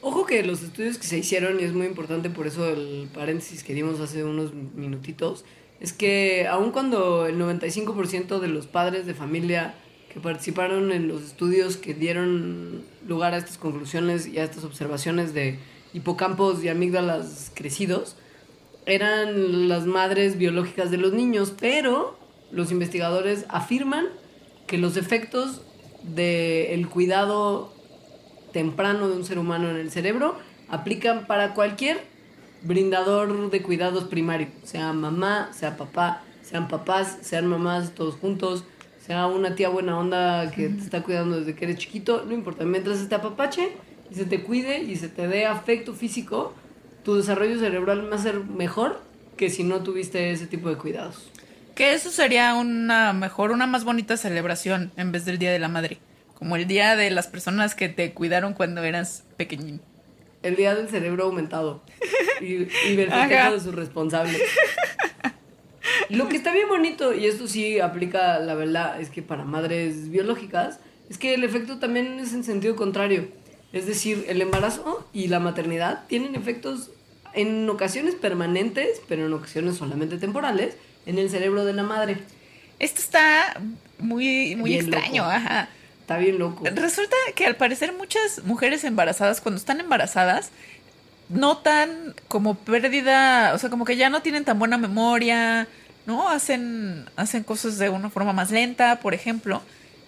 [0.00, 3.64] Ojo que los estudios que se hicieron, y es muy importante por eso el paréntesis
[3.64, 5.44] que dimos hace unos minutitos,
[5.80, 9.74] es que aun cuando el 95% de los padres de familia
[10.12, 15.34] que participaron en los estudios que dieron lugar a estas conclusiones y a estas observaciones
[15.34, 15.58] de
[15.92, 18.16] hipocampos y amígdalas crecidos,
[18.86, 22.16] eran las madres biológicas de los niños, pero
[22.52, 24.06] los investigadores afirman
[24.66, 25.62] que los efectos
[26.14, 27.72] del cuidado
[28.52, 30.36] temprano de un ser humano en el cerebro
[30.68, 32.00] aplican para cualquier
[32.62, 38.64] brindador de cuidados primarios, sea mamá, sea papá, sean papás, sean mamás todos juntos,
[39.04, 42.64] sea una tía buena onda que te está cuidando desde que eres chiquito, no importa,
[42.64, 43.72] mientras se te apapache
[44.10, 46.52] y se te cuide y se te dé afecto físico,
[47.04, 49.00] tu desarrollo cerebral va a ser mejor
[49.36, 51.30] que si no tuviste ese tipo de cuidados.
[51.76, 55.68] Que eso sería una mejor, una más bonita celebración en vez del Día de la
[55.68, 55.98] Madre.
[56.32, 59.82] Como el día de las personas que te cuidaron cuando eras pequeñín.
[60.42, 61.82] El día del cerebro aumentado.
[62.40, 64.38] Y, y de sus responsables.
[66.10, 70.10] Lo que está bien bonito, y esto sí aplica, la verdad, es que para madres
[70.10, 73.28] biológicas, es que el efecto también es en sentido contrario.
[73.72, 76.90] Es decir, el embarazo y la maternidad tienen efectos
[77.32, 82.18] en ocasiones permanentes, pero en ocasiones solamente temporales, en el cerebro de la madre.
[82.78, 83.58] Esto está
[83.98, 85.68] muy, muy extraño, ajá.
[86.00, 86.64] Está bien loco.
[86.64, 90.50] Resulta que al parecer muchas mujeres embarazadas, cuando están embarazadas,
[91.28, 95.66] notan como pérdida, o sea, como que ya no tienen tan buena memoria,
[96.06, 96.28] ¿no?
[96.28, 99.62] Hacen, hacen cosas de una forma más lenta, por ejemplo.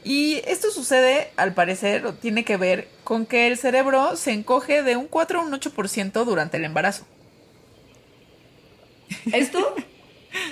[0.05, 4.83] Y esto sucede, al parecer, o tiene que ver con que el cerebro se encoge
[4.83, 7.07] de un 4 a un 8% durante el embarazo.
[9.33, 9.75] Esto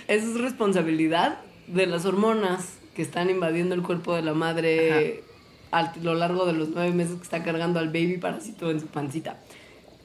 [0.09, 5.22] es responsabilidad de las hormonas que están invadiendo el cuerpo de la madre
[5.72, 8.87] a lo largo de los nueve meses que está cargando al baby parásito en su
[8.87, 9.38] pancita.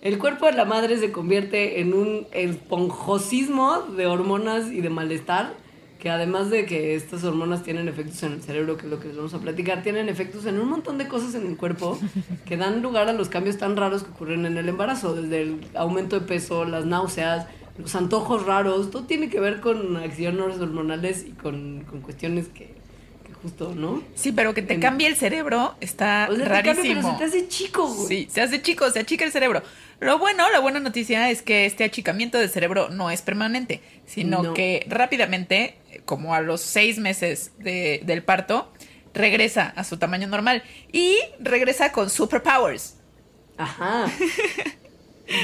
[0.01, 5.53] El cuerpo de la madre se convierte en un esponjosismo de hormonas y de malestar,
[5.99, 9.09] que además de que estas hormonas tienen efectos en el cerebro, que es lo que
[9.09, 11.99] les vamos a platicar, tienen efectos en un montón de cosas en el cuerpo
[12.45, 15.61] que dan lugar a los cambios tan raros que ocurren en el embarazo, desde el
[15.75, 17.45] aumento de peso, las náuseas,
[17.77, 22.73] los antojos raros, todo tiene que ver con acciones hormonales y con, cuestiones que,
[23.41, 24.03] justo, ¿no?
[24.15, 27.01] Sí, pero que te cambie el cerebro está o rarísimo.
[27.01, 28.07] pero se te hace chico, güey.
[28.07, 29.63] Sí, se hace chico, se achica el cerebro.
[29.99, 34.53] Lo bueno, la buena noticia es que este achicamiento del cerebro no es permanente, sino
[34.53, 38.71] que rápidamente, como a los seis meses de, del parto,
[39.13, 42.97] regresa a su tamaño normal y regresa con superpowers.
[43.57, 44.12] Ajá.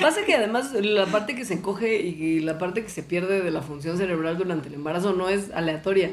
[0.01, 3.51] Pasa que además la parte que se encoge y la parte que se pierde de
[3.51, 6.11] la función cerebral durante el embarazo no es aleatoria.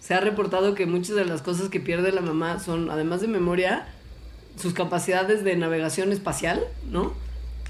[0.00, 3.28] Se ha reportado que muchas de las cosas que pierde la mamá son, además de
[3.28, 3.86] memoria,
[4.56, 7.12] sus capacidades de navegación espacial, ¿no?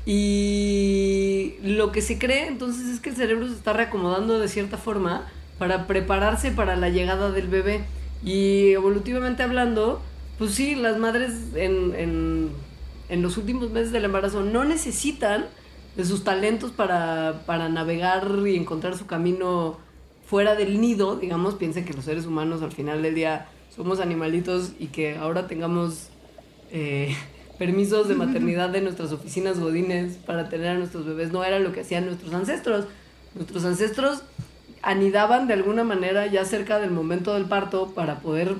[0.04, 4.76] Y lo que se cree entonces es que el cerebro se está reacomodando de cierta
[4.76, 5.28] forma
[5.58, 7.84] para prepararse para la llegada del bebé.
[8.24, 10.00] Y evolutivamente hablando,
[10.38, 12.50] pues sí, las madres en, en,
[13.12, 15.44] en los últimos meses del embarazo no necesitan
[15.96, 19.76] de sus talentos para, para navegar y encontrar su camino
[20.24, 24.72] fuera del nido, digamos, piensen que los seres humanos al final del día somos animalitos
[24.78, 26.08] y que ahora tengamos
[26.70, 27.14] eh,
[27.58, 31.70] permisos de maternidad de nuestras oficinas godines para tener a nuestros bebés no era lo
[31.72, 32.86] que hacían nuestros ancestros.
[33.34, 34.22] Nuestros ancestros
[34.80, 38.54] anidaban de alguna manera ya cerca del momento del parto para poder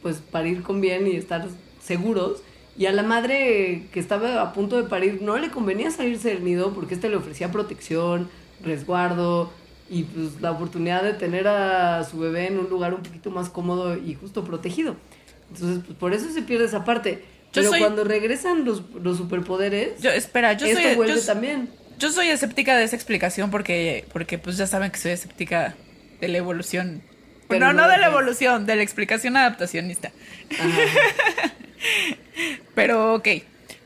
[0.00, 1.46] pues parir con bien y estar
[1.82, 2.42] seguros.
[2.80, 6.42] Y a la madre que estaba a punto de parir no le convenía salirse del
[6.42, 8.30] nido porque este le ofrecía protección,
[8.62, 9.52] resguardo
[9.90, 13.50] y pues la oportunidad de tener a su bebé en un lugar un poquito más
[13.50, 14.96] cómodo y justo protegido.
[15.52, 17.22] Entonces, pues por eso se pierde esa parte.
[17.52, 21.68] Pero cuando regresan los, los superpoderes, yo, espera, yo esto soy, vuelve también.
[21.98, 25.74] Yo soy escéptica de esa explicación porque, porque pues ya saben que soy escéptica
[26.18, 27.02] de la evolución.
[27.46, 30.12] Pero no, no, de la evolución, de la explicación adaptacionista.
[32.74, 33.28] Pero ok.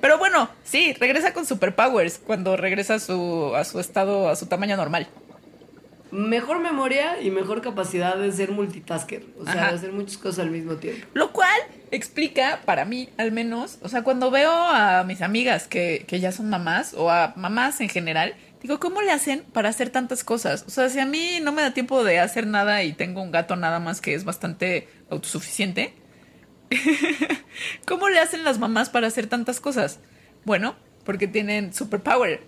[0.01, 4.47] Pero bueno, sí, regresa con superpowers cuando regresa a su, a su estado, a su
[4.47, 5.09] tamaño normal
[6.15, 10.51] mejor memoria y mejor capacidad de ser multitasker, o sea, de hacer muchas cosas al
[10.51, 11.07] mismo tiempo.
[11.13, 16.05] Lo cual explica, para mí al menos, o sea, cuando veo a mis amigas que,
[16.07, 19.91] que ya son mamás o a mamás en general, digo, ¿cómo le hacen para hacer
[19.91, 20.65] tantas cosas?
[20.69, 23.33] O sea, si a mí no me da tiempo de hacer nada y tengo un
[23.33, 25.95] gato nada más que es bastante autosuficiente,
[27.87, 29.99] ¿cómo le hacen las mamás para hacer tantas cosas?
[30.45, 32.43] Bueno, porque tienen superpower.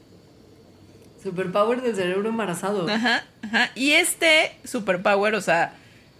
[1.22, 2.88] Superpower del cerebro embarazado.
[2.88, 3.70] Ajá, ajá.
[3.74, 5.74] Y este superpower, o sea,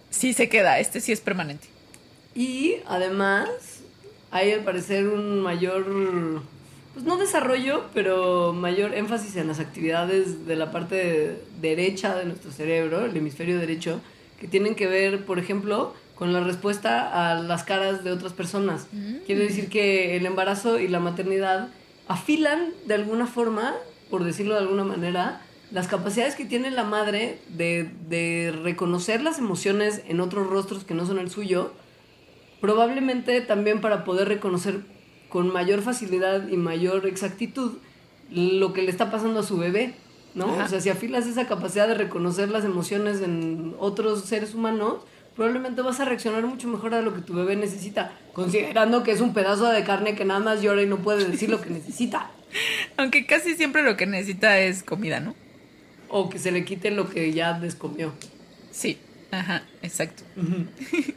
[0.09, 1.67] sí se queda, este sí es permanente.
[2.35, 3.49] Y además,
[4.31, 5.85] hay al parecer un mayor,
[6.93, 12.51] pues no desarrollo, pero mayor énfasis en las actividades de la parte derecha de nuestro
[12.51, 14.01] cerebro, el hemisferio derecho,
[14.39, 18.87] que tienen que ver, por ejemplo, con la respuesta a las caras de otras personas.
[18.91, 19.17] Mm.
[19.25, 21.69] Quiere decir que el embarazo y la maternidad
[22.07, 23.75] afilan de alguna forma
[24.09, 29.39] por decirlo de alguna manera, las capacidades que tiene la madre de, de, reconocer las
[29.39, 31.73] emociones en otros rostros que no son el suyo,
[32.61, 34.81] probablemente también para poder reconocer
[35.29, 37.73] con mayor facilidad y mayor exactitud
[38.29, 39.93] lo que le está pasando a su bebé,
[40.35, 40.53] ¿no?
[40.53, 45.03] O sea, si afilas esa capacidad de reconocer las emociones en otros seres humanos,
[45.37, 49.21] probablemente vas a reaccionar mucho mejor a lo que tu bebé necesita, considerando que es
[49.21, 52.31] un pedazo de carne que nada más llora y no puede decir lo que necesita.
[52.97, 55.35] Aunque casi siempre lo que necesita es comida, ¿no?
[56.09, 58.13] O que se le quite lo que ya descomió.
[58.71, 58.97] Sí,
[59.31, 60.23] ajá, exacto.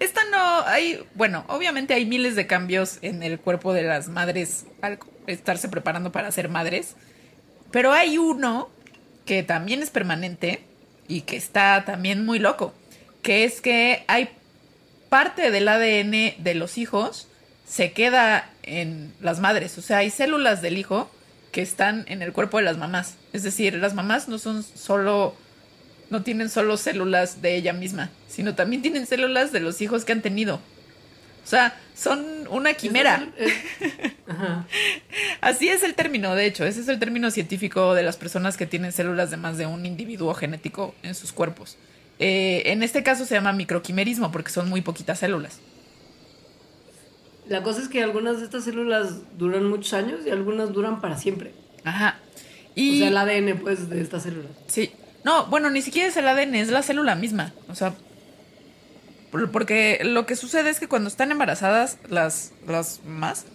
[0.00, 4.66] Esta no, hay, bueno, obviamente hay miles de cambios en el cuerpo de las madres
[4.80, 6.96] al estarse preparando para ser madres,
[7.70, 8.68] pero hay uno
[9.26, 10.64] que también es permanente
[11.06, 12.72] y que está también muy loco,
[13.22, 14.30] que es que hay
[15.08, 17.28] parte del ADN de los hijos
[17.66, 19.78] se queda en las madres.
[19.78, 21.10] O sea, hay células del hijo
[21.52, 23.16] que están en el cuerpo de las mamás.
[23.32, 25.34] Es decir, las mamás no son solo,
[26.10, 30.12] no tienen solo células de ella misma, sino también tienen células de los hijos que
[30.12, 30.60] han tenido.
[31.44, 33.28] O sea, son una quimera.
[35.40, 38.66] Así es el término, de hecho, ese es el término científico de las personas que
[38.66, 41.76] tienen células de más de un individuo genético en sus cuerpos.
[42.20, 45.58] Eh, en este caso se llama microquimerismo porque son muy poquitas células.
[47.48, 51.16] La cosa es que algunas de estas células duran muchos años y algunas duran para
[51.16, 51.52] siempre.
[51.82, 52.18] Ajá.
[52.76, 52.96] Y...
[52.96, 54.52] O sea, el ADN, pues, de estas células.
[54.68, 54.92] Sí.
[55.24, 57.52] No, bueno, ni siquiera es el ADN, es la célula misma.
[57.68, 57.94] O sea,
[59.52, 63.46] porque lo que sucede es que cuando están embarazadas las, las más,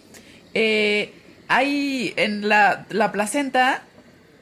[0.54, 1.12] eh,
[1.48, 3.82] hay en la, la placenta,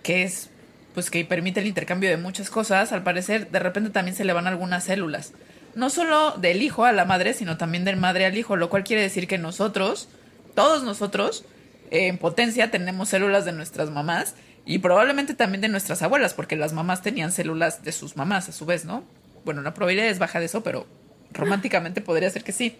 [0.02, 0.50] que es,
[0.94, 4.32] pues, que permite el intercambio de muchas cosas, al parecer, de repente también se le
[4.32, 5.32] van algunas células
[5.74, 8.84] no solo del hijo a la madre, sino también del madre al hijo, lo cual
[8.84, 10.08] quiere decir que nosotros,
[10.54, 11.44] todos nosotros,
[11.90, 14.34] en potencia tenemos células de nuestras mamás
[14.64, 18.52] y probablemente también de nuestras abuelas, porque las mamás tenían células de sus mamás a
[18.52, 19.04] su vez, ¿no?
[19.44, 20.86] Bueno, la probabilidad es baja de eso, pero
[21.32, 22.76] románticamente podría ser que sí.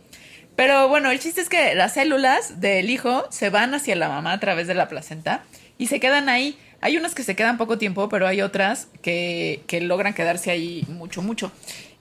[0.57, 4.33] Pero bueno, el chiste es que las células del hijo se van hacia la mamá
[4.33, 5.43] a través de la placenta
[5.79, 6.57] y se quedan ahí.
[6.85, 10.85] Hay unas que se quedan poco tiempo, pero hay otras que, que logran quedarse ahí
[10.87, 11.51] mucho, mucho.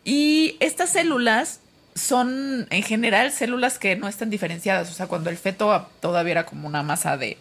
[0.04, 1.62] Y estas células
[1.96, 4.92] son en general células que no están diferenciadas.
[4.92, 7.38] O sea, cuando el feto todavía era como una masa de,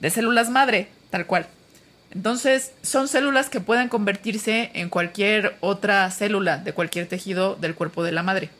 [0.00, 1.46] de células madre, tal cual.
[2.10, 8.02] Entonces, son células que pueden convertirse en cualquier otra célula de cualquier tejido del cuerpo
[8.02, 8.50] de la madre.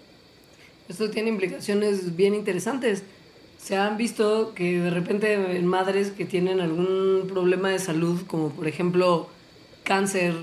[0.88, 3.02] Esto tiene implicaciones bien interesantes.
[3.64, 8.50] Se han visto que de repente en madres que tienen algún problema de salud, como
[8.50, 9.30] por ejemplo
[9.84, 10.34] cáncer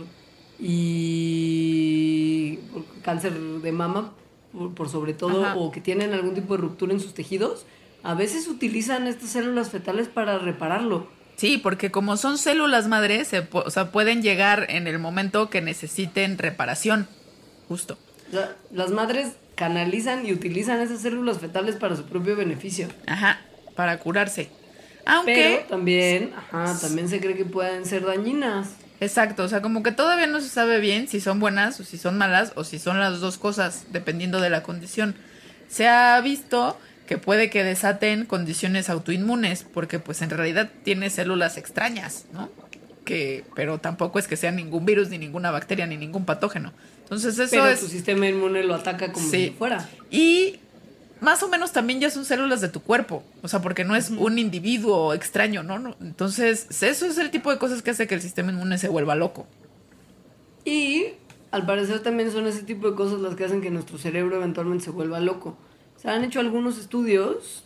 [0.57, 2.57] y
[3.03, 4.11] cáncer de mama,
[4.76, 7.67] por, sobre todo, o que tienen algún tipo de ruptura en sus tejidos,
[8.01, 11.05] a veces utilizan estas células fetales para repararlo.
[11.36, 15.61] Sí, porque como son células madres, se, o sea, pueden llegar en el momento que
[15.61, 17.07] necesiten reparación,
[17.67, 17.99] justo.
[18.71, 22.88] Las madres canalizan y utilizan esas células fetales para su propio beneficio.
[23.07, 23.39] Ajá,
[23.75, 24.49] para curarse.
[25.05, 28.69] Aunque Pero también, ajá, también se cree que pueden ser dañinas.
[28.99, 31.97] Exacto, o sea, como que todavía no se sabe bien si son buenas o si
[31.97, 35.15] son malas o si son las dos cosas, dependiendo de la condición.
[35.69, 36.77] Se ha visto
[37.07, 42.49] que puede que desaten condiciones autoinmunes, porque pues en realidad tiene células extrañas, ¿no?
[43.06, 46.72] Que, pero tampoco es que sea ningún virus, ni ninguna bacteria, ni ningún patógeno.
[47.04, 47.80] Entonces eso pero es...
[47.80, 49.89] tu sistema inmune lo ataca como si fuera.
[50.10, 50.60] Y
[51.20, 54.10] más o menos también ya son células de tu cuerpo, o sea, porque no es
[54.10, 55.95] un individuo extraño, ¿no?
[56.02, 59.16] Entonces, eso es el tipo de cosas que hace que el sistema inmune se vuelva
[59.16, 59.45] loco.
[60.66, 61.08] Y
[61.52, 64.86] al parecer también son ese tipo de cosas las que hacen que nuestro cerebro eventualmente
[64.86, 65.58] se vuelva loco.
[65.97, 67.66] Se han hecho algunos estudios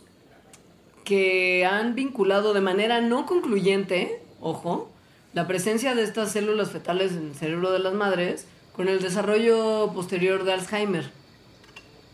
[1.04, 4.90] que han vinculado de manera no concluyente, ojo,
[5.36, 9.92] la presencia de estas células fetales en el cerebro de las madres con el desarrollo
[9.92, 11.10] posterior de Alzheimer.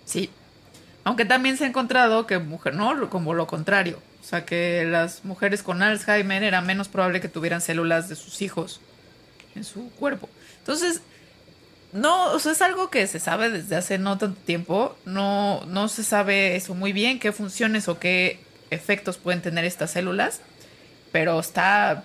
[0.05, 0.29] Sí,
[1.05, 4.01] aunque también se ha encontrado que mujer, no, como lo contrario.
[4.21, 8.43] O sea, que las mujeres con Alzheimer era menos probable que tuvieran células de sus
[8.43, 8.81] hijos
[9.55, 10.29] en su cuerpo.
[10.59, 11.01] Entonces,
[11.93, 14.97] no, o sea, es algo que se sabe desde hace no tanto tiempo.
[15.05, 19.93] No, no se sabe eso muy bien, qué funciones o qué efectos pueden tener estas
[19.93, 20.41] células.
[21.13, 22.03] Pero está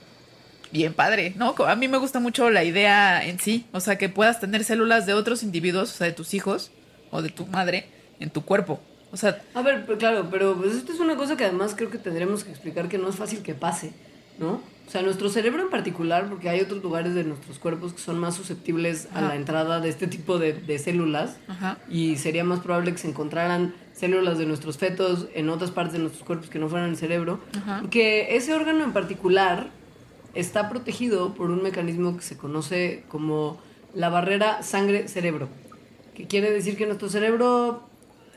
[0.71, 1.55] bien padre, ¿no?
[1.65, 3.65] A mí me gusta mucho la idea en sí.
[3.71, 6.71] O sea, que puedas tener células de otros individuos, o sea, de tus hijos
[7.11, 7.87] o de tu madre
[8.19, 8.79] en tu cuerpo.
[9.11, 9.41] O sea...
[9.53, 12.51] A ver, claro, pero pues esto es una cosa que además creo que tendremos que
[12.51, 13.91] explicar que no es fácil que pase,
[14.37, 14.61] ¿no?
[14.87, 18.17] O sea, nuestro cerebro en particular, porque hay otros lugares de nuestros cuerpos que son
[18.19, 21.35] más susceptibles a la entrada de este tipo de, de células
[21.89, 25.99] y sería más probable que se encontraran células de nuestros fetos en otras partes de
[25.99, 27.41] nuestros cuerpos que no fueran el cerebro,
[27.81, 29.71] porque ese órgano en particular
[30.39, 33.59] está protegido por un mecanismo que se conoce como
[33.95, 35.49] la barrera sangre-cerebro,
[36.15, 37.81] que quiere decir que nuestro cerebro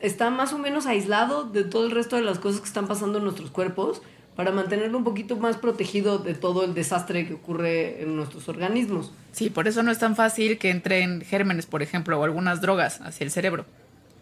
[0.01, 3.19] está más o menos aislado de todo el resto de las cosas que están pasando
[3.19, 4.01] en nuestros cuerpos
[4.35, 9.11] para mantenerlo un poquito más protegido de todo el desastre que ocurre en nuestros organismos.
[9.31, 12.99] Sí, por eso no es tan fácil que entren gérmenes, por ejemplo, o algunas drogas
[13.01, 13.65] hacia el cerebro.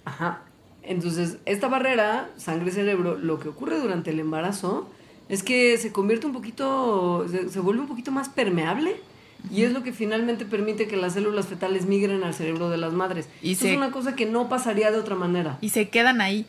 [0.03, 0.41] Ajá.
[0.83, 4.89] Entonces, esta barrera, sangre-cerebro, lo que ocurre durante el embarazo
[5.29, 8.95] es que se convierte un poquito, se, vuelve un poquito más permeable
[9.53, 12.93] y es lo que finalmente permite que las células fetales migren al cerebro de las
[12.93, 13.29] madres.
[13.41, 15.59] Y es una cosa que no pasaría de otra manera.
[15.61, 16.45] Y se quedan ahí.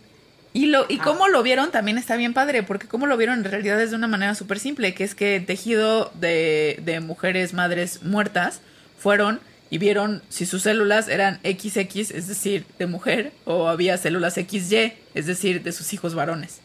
[0.53, 3.45] Y, lo, y cómo lo vieron también está bien padre, porque cómo lo vieron en
[3.45, 8.03] realidad es de una manera súper simple, que es que tejido de, de mujeres madres
[8.03, 8.61] muertas
[8.99, 9.39] fueron
[9.71, 14.93] y vieron si sus células eran XX, es decir, de mujer, o había células XY,
[15.15, 16.61] es decir, de sus hijos varones.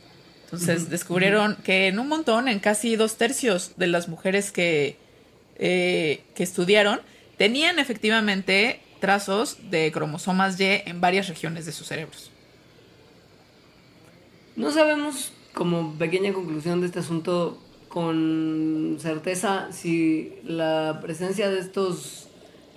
[0.45, 4.97] Entonces descubrieron que en un montón, en casi dos tercios de las mujeres que,
[5.57, 7.01] eh, que estudiaron
[7.37, 12.31] tenían efectivamente trazos de cromosomas Y en varias regiones de sus cerebros.
[14.55, 22.27] No sabemos, como pequeña conclusión de este asunto, con certeza si la presencia de estos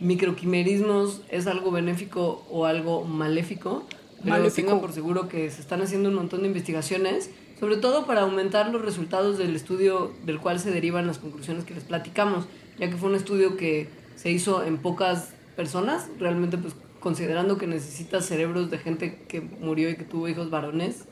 [0.01, 3.85] microquimerismos es algo benéfico o algo maléfico.
[4.25, 8.23] Pero tengo por seguro que se están haciendo un montón de investigaciones, sobre todo para
[8.23, 12.47] aumentar los resultados del estudio del cual se derivan las conclusiones que les platicamos
[12.79, 17.67] ya que fue un estudio que se hizo en pocas personas, realmente pues considerando que
[17.67, 21.05] necesitas cerebros de gente que murió y que tuvo hijos varones.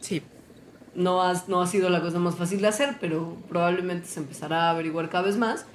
[0.00, 0.22] Sí.
[0.94, 4.64] No, has, no ha sido la cosa más fácil de hacer, pero probablemente se empezará
[4.64, 5.66] a averiguar cada vez más.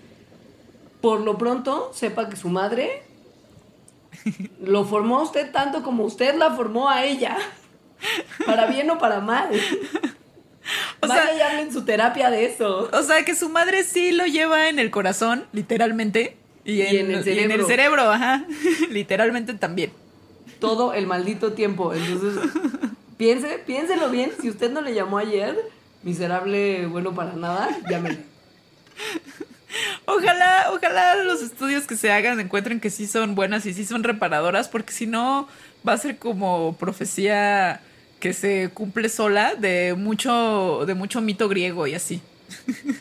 [1.00, 3.04] Por lo pronto, sepa que su madre
[4.64, 7.38] lo formó a usted tanto como usted la formó a ella.
[8.46, 9.50] Para bien o para mal.
[11.02, 12.90] O Vaya sea, en su terapia de eso.
[12.94, 16.38] O sea, que su madre sí lo lleva en el corazón, literalmente.
[16.64, 17.44] Y en, el, cerebro.
[17.44, 18.46] en el cerebro, ajá.
[18.90, 19.92] literalmente también.
[20.60, 21.94] Todo el maldito tiempo.
[21.94, 22.52] Entonces,
[23.18, 24.32] piense, piénselo bien.
[24.40, 25.58] Si usted no le llamó ayer,
[26.04, 28.20] miserable, bueno para nada, llámele.
[30.06, 34.04] Ojalá, ojalá los estudios que se hagan encuentren que sí son buenas y sí son
[34.04, 35.48] reparadoras, porque si no
[35.88, 37.82] va a ser como profecía
[38.22, 42.22] que se cumple sola de mucho, de mucho mito griego y así.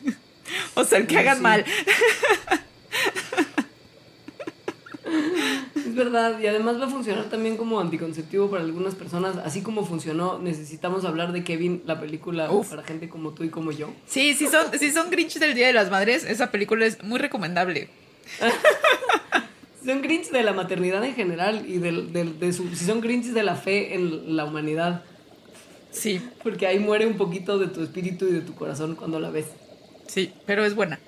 [0.74, 1.64] o sea, el que hagan mal.
[5.76, 9.84] Es verdad, y además va a funcionar también como anticonceptivo para algunas personas, así como
[9.84, 12.70] funcionó, necesitamos hablar de Kevin, la película Uf.
[12.70, 13.90] para gente como tú y como yo.
[14.06, 17.18] Sí, si son, si son Grinch del Día de las Madres, esa película es muy
[17.18, 17.90] recomendable.
[19.84, 23.26] Son Grinch de la maternidad en general y del, del- de su, si son Grinch
[23.26, 25.02] de la fe en la humanidad,
[25.92, 29.30] Sí, porque ahí muere un poquito de tu espíritu y de tu corazón cuando la
[29.30, 29.46] ves.
[30.06, 31.00] sí, pero es buena.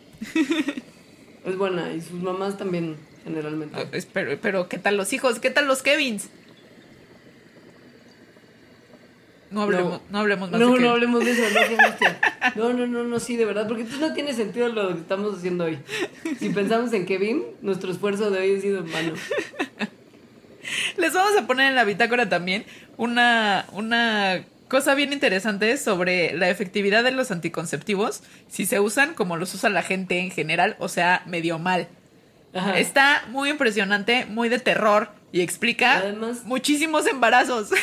[1.45, 3.77] Es buena y sus mamás también generalmente.
[3.93, 5.39] Eh, Pero, pero, ¿qué tal los hijos?
[5.41, 6.29] ¿Qué tal los Kevins?
[9.53, 10.91] No hablemos, no, hablemos más No, de no Kevin.
[10.91, 12.13] hablemos de eso, no.
[12.55, 15.37] No, no, no, no, sí, de verdad, porque entonces no tiene sentido lo que estamos
[15.39, 15.79] haciendo hoy.
[16.39, 19.13] Si pensamos en Kevin, nuestro esfuerzo de hoy ha sido en vano.
[20.97, 22.65] Les vamos a poner en la bitácora también
[22.97, 29.37] una, una cosa bien interesante sobre la efectividad de los anticonceptivos si se usan como
[29.37, 31.89] los usa la gente en general, o sea, medio mal.
[32.55, 32.79] Ajá.
[32.79, 37.71] Está muy impresionante, muy de terror y explica Además- muchísimos embarazos.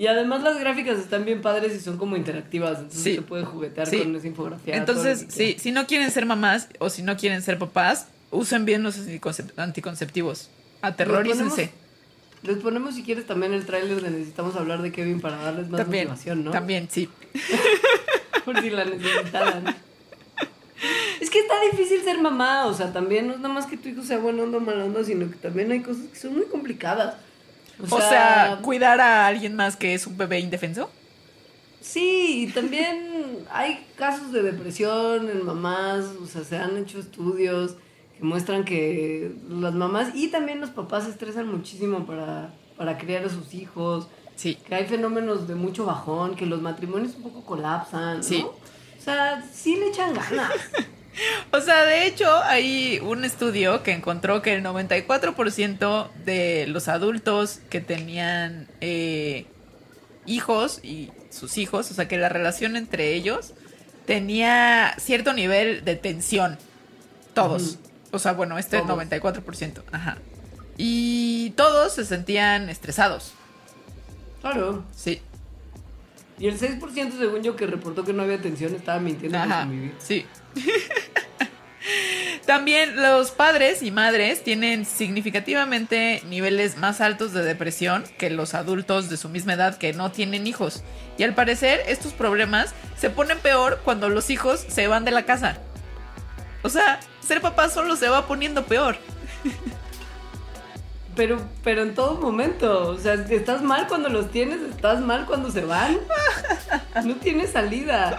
[0.00, 3.14] Y además las gráficas están bien padres y son como interactivas, entonces Sí.
[3.16, 3.98] se puede juguetear Sí.
[3.98, 4.74] con esa infografía.
[4.76, 8.82] Entonces, sí, si no quieren ser mamás o si no quieren ser papás, usen bien
[8.82, 10.48] los anticoncep- anticonceptivos.
[10.80, 11.70] Aterrorícense.
[12.42, 15.82] Les ponemos si quieres también el tráiler de necesitamos hablar de Kevin para darles más
[15.82, 16.50] También, motivación, ¿no?
[16.50, 17.10] también, sí.
[18.46, 19.76] Por si la necesitaran.
[21.20, 23.90] Es que está difícil ser mamá, o sea, también no es nada más que tu
[23.90, 26.46] hijo sea buena onda o mala onda, sino que también hay cosas que son muy
[26.46, 27.16] complicadas.
[27.88, 30.90] O sea, cuidar a alguien más que es un bebé indefenso.
[31.80, 37.76] Sí, y también hay casos de depresión en mamás, o sea, se han hecho estudios
[38.18, 43.24] que muestran que las mamás y también los papás se estresan muchísimo para, para criar
[43.24, 44.56] a sus hijos, Sí.
[44.66, 48.22] que hay fenómenos de mucho bajón, que los matrimonios un poco colapsan, ¿no?
[48.22, 48.42] Sí.
[48.98, 50.50] O sea, sí le echan ganas.
[51.52, 57.60] O sea, de hecho, hay un estudio que encontró que el 94% de los adultos
[57.68, 59.46] que tenían eh,
[60.26, 63.54] hijos y sus hijos, o sea, que la relación entre ellos
[64.06, 66.58] tenía cierto nivel de tensión.
[67.34, 67.78] Todos.
[68.12, 68.98] O sea, bueno, este Todos.
[68.98, 69.82] 94%.
[69.92, 70.18] Ajá.
[70.76, 73.32] Y todos se sentían estresados.
[74.40, 74.84] Claro.
[74.96, 75.20] Sí.
[76.40, 79.64] Y el 6% según yo que reportó que no había tensión estaba mintiendo con Ajá.
[79.64, 79.94] su vivir.
[79.98, 80.26] Sí.
[82.46, 89.08] También los padres y madres tienen significativamente niveles más altos de depresión que los adultos
[89.10, 90.82] de su misma edad que no tienen hijos.
[91.18, 95.26] Y al parecer estos problemas se ponen peor cuando los hijos se van de la
[95.26, 95.58] casa.
[96.62, 98.96] O sea, ser papá solo se va poniendo peor.
[101.20, 105.50] Pero, pero en todo momento, o sea, estás mal cuando los tienes, estás mal cuando
[105.50, 105.98] se van.
[107.04, 108.18] No tienes salida.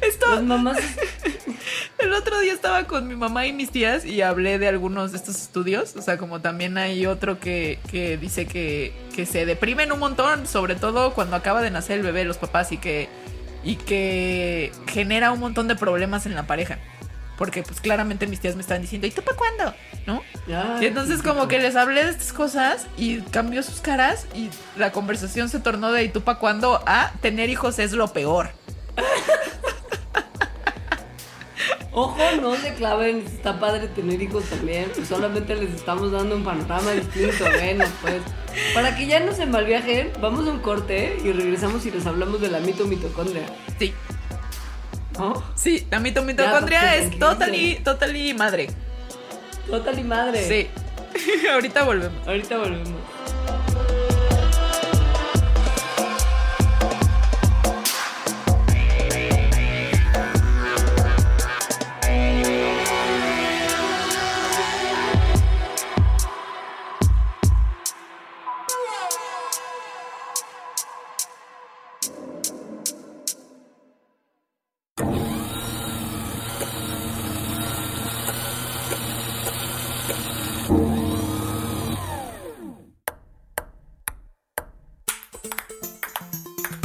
[0.00, 0.78] Esto, Las mamás
[1.98, 5.18] El otro día estaba con mi mamá y mis tías y hablé de algunos de
[5.18, 5.96] estos estudios.
[5.96, 10.46] O sea, como también hay otro que, que dice que, que se deprimen un montón,
[10.46, 13.08] sobre todo cuando acaba de nacer el bebé, los papás, y que,
[13.64, 16.78] y que genera un montón de problemas en la pareja.
[17.36, 19.74] Porque pues claramente mis tías me están diciendo, ¿y tú para cuándo?
[20.06, 20.22] ¿No?
[20.46, 24.48] Ay, Y entonces como que les hablé de estas cosas y cambió sus caras y
[24.76, 26.82] la conversación se tornó de ¿y tú para cuándo?
[26.86, 28.50] a tener hijos es lo peor.
[31.98, 36.44] Ojo, no se claven, está padre tener hijos también, pues solamente les estamos dando un
[36.44, 38.20] panorama distinto, bueno, pues.
[38.74, 42.42] Para que ya no se malviajen, vamos a un corte y regresamos y les hablamos
[42.42, 43.46] de la mito mitocondria.
[43.78, 43.94] Sí,
[45.18, 45.42] ¿No?
[45.54, 48.68] sí, la mito- mitocondria es totally, totally madre.
[49.70, 50.46] Total y madre.
[50.46, 50.68] Sí.
[51.52, 52.26] Ahorita volvemos.
[52.26, 53.00] Ahorita volvemos.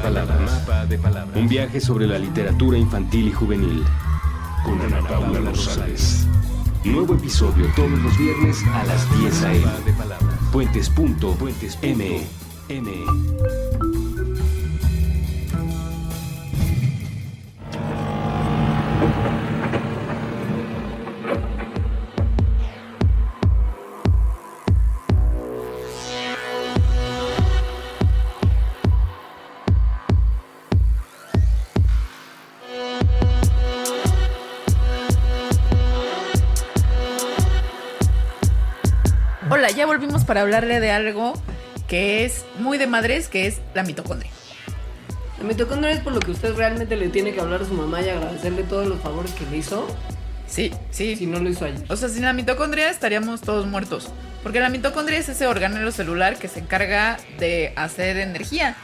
[0.00, 0.60] Palabras.
[0.60, 1.36] Mapa de palabras.
[1.36, 3.84] Un viaje sobre la literatura infantil y juvenil.
[4.64, 6.26] Con Ana Paula Rosales.
[6.84, 9.66] Nuevo episodio todos los viernes a las 10 a.m.
[10.52, 12.26] Puentes.me.
[40.30, 41.32] para hablarle de algo
[41.88, 44.30] que es muy de madres, que es la mitocondria.
[45.40, 48.00] La mitocondria es por lo que usted realmente le tiene que hablar a su mamá
[48.00, 49.88] y agradecerle todos los favores que le hizo
[50.46, 51.16] Sí, sí.
[51.16, 51.82] si no lo hizo ayer.
[51.88, 54.08] O sea, sin la mitocondria estaríamos todos muertos.
[54.44, 58.76] Porque la mitocondria es ese organelo celular que se encarga de hacer energía,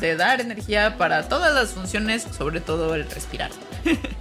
[0.00, 3.50] de dar energía para todas las funciones, sobre todo el respirar.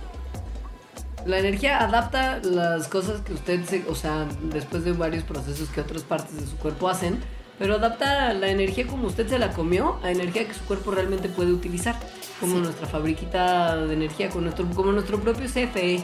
[1.26, 5.82] La energía adapta las cosas que usted se, o sea, después de varios procesos que
[5.82, 7.20] otras partes de su cuerpo hacen,
[7.60, 11.28] pero adapta la energía como usted se la comió a energía que su cuerpo realmente
[11.30, 11.96] puede utilizar,
[12.40, 12.62] como Sí.
[12.62, 16.04] nuestra fabriquita de energía, con nuestro, como nuestro propio CFE,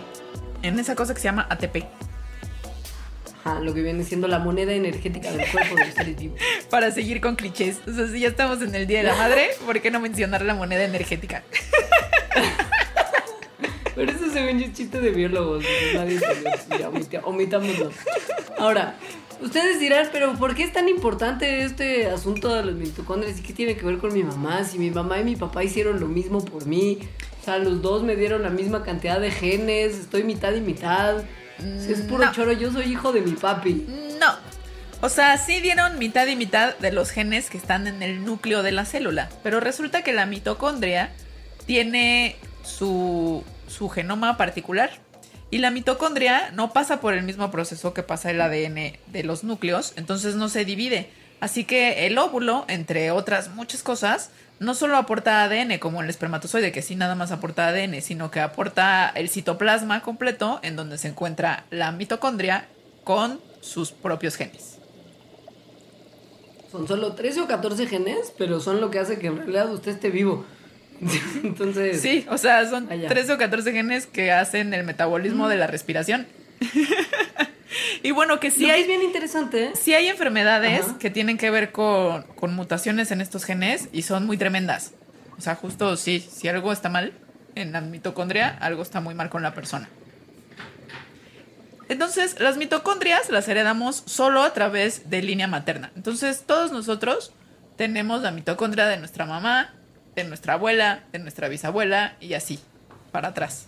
[0.63, 1.85] En esa cosa que se llama ATP.
[3.43, 6.39] Ajá, lo que viene siendo la moneda energética del cuerpo de los seres vivos.
[6.71, 7.77] Para seguir con clichés.
[7.87, 10.41] O sea, si ya estamos en el Día de la Madre, ¿por qué no mencionar
[10.41, 11.43] la moneda energética?
[13.95, 15.63] Pero eso se ve un chiste de biólogos,
[15.95, 16.43] nadie sabe,
[17.09, 17.91] ya, omitámoslo.
[18.57, 18.95] Ahora,
[19.41, 23.53] ustedes dirán, pero ¿por qué es tan importante este asunto de los mitocondrias y qué
[23.53, 24.63] tiene que ver con mi mamá?
[24.65, 26.99] Si mi mamá y mi papá hicieron lo mismo por mí,
[27.41, 31.23] o sea, los dos me dieron la misma cantidad de genes, estoy mitad y mitad.
[31.79, 32.31] Si es puro No.
[32.33, 33.85] choro, yo soy hijo de mi papi.
[34.19, 34.33] No.
[35.01, 38.61] O sea, sí dieron mitad y mitad de los genes que están en el núcleo
[38.63, 41.11] de la célula, pero resulta que la mitocondria
[41.65, 44.91] tiene su, su genoma particular.
[45.51, 49.43] Y la mitocondria no pasa por el mismo proceso que pasa el ADN de los
[49.43, 51.09] núcleos, entonces no se divide.
[51.39, 56.71] Así que el óvulo, entre otras muchas cosas, no solo aporta ADN como el espermatozoide,
[56.71, 61.09] que sí nada más aporta ADN, sino que aporta el citoplasma completo, en donde se
[61.09, 62.67] encuentra la mitocondria
[63.03, 64.79] con sus propios genes.
[66.71, 69.91] Son solo 13 o 14 genes, pero son lo que hace que en realidad usted
[69.91, 70.45] esté vivo.
[71.43, 73.07] Entonces, Sí, o sea, son Allá.
[73.07, 76.27] 13 o 14 genes que hacen el metabolismo de la respiración.
[78.03, 79.71] y bueno, que sí lo que es hay, bien interesante, ¿eh?
[79.75, 80.97] sí hay enfermedades Ajá.
[80.99, 84.93] que tienen que ver con, con mutaciones en estos genes y son muy tremendas.
[85.37, 87.13] O sea, justo sí, si algo está mal
[87.55, 89.89] en la mitocondria, algo está muy mal con la persona.
[91.87, 95.91] Entonces, las mitocondrias las heredamos solo a través de línea materna.
[95.95, 97.31] Entonces, todos nosotros
[97.75, 99.73] tenemos la mitocondria de nuestra mamá,
[100.15, 102.59] de nuestra abuela, de nuestra bisabuela y así,
[103.11, 103.67] para atrás.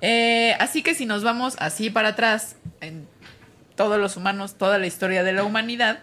[0.00, 3.06] Eh, así que si nos vamos así para atrás en
[3.74, 6.00] todos los humanos, toda la historia de la humanidad,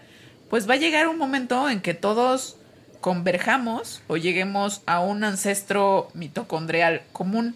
[0.50, 2.56] pues va a llegar un momento en que todos
[3.00, 7.54] converjamos o lleguemos a un ancestro mitocondrial común.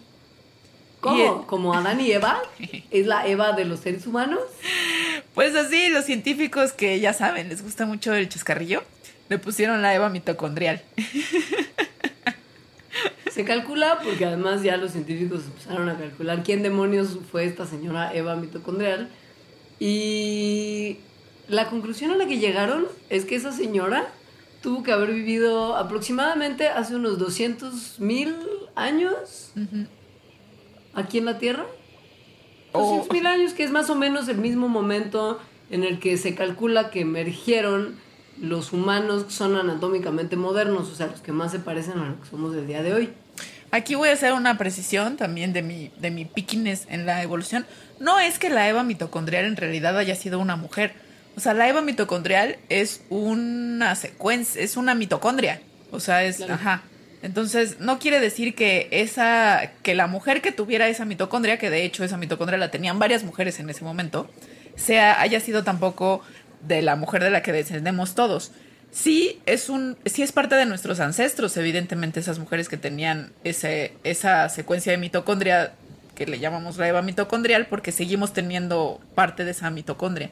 [1.01, 1.47] ¿Cómo?
[1.47, 2.41] ¿Como Adán y Eva?
[2.91, 4.39] ¿Es la Eva de los seres humanos?
[5.33, 8.83] Pues así, los científicos que ya saben, les gusta mucho el chascarrillo,
[9.29, 10.81] le pusieron la Eva mitocondrial.
[13.31, 18.11] Se calcula, porque además ya los científicos empezaron a calcular quién demonios fue esta señora
[18.15, 19.09] Eva mitocondrial.
[19.79, 20.97] Y
[21.47, 24.07] la conclusión a la que llegaron es que esa señora
[24.63, 28.35] tuvo que haber vivido aproximadamente hace unos 200 mil
[28.75, 29.51] años
[30.95, 31.65] aquí en la Tierra.
[32.71, 36.17] O- 200 mil años, que es más o menos el mismo momento en el que
[36.17, 37.95] se calcula que emergieron
[38.41, 42.29] los humanos son anatómicamente modernos, o sea, los que más se parecen a lo que
[42.29, 43.09] somos del día de hoy.
[43.71, 47.65] Aquí voy a hacer una precisión también de mi, de mi piquines en la evolución.
[47.99, 50.93] No es que la Eva mitocondrial en realidad haya sido una mujer.
[51.35, 55.61] O sea, la Eva mitocondrial es una secuencia, es una mitocondria.
[55.91, 56.53] O sea, es, Claro.
[56.53, 56.83] ajá.
[57.23, 61.83] Entonces, no quiere decir que esa, que la mujer que tuviera esa mitocondria, que de
[61.83, 64.29] hecho esa mitocondria la tenían varias mujeres en ese momento,
[64.77, 66.21] sea, haya sido tampoco
[66.61, 68.51] de la mujer de la que descendemos todos.
[68.91, 73.93] Sí es un, sí es parte de nuestros ancestros, evidentemente, esas mujeres que tenían ese,
[74.03, 75.73] esa secuencia de mitocondria
[76.15, 80.31] que le llamamos la Eva mitocondrial, porque seguimos teniendo parte de esa mitocondria.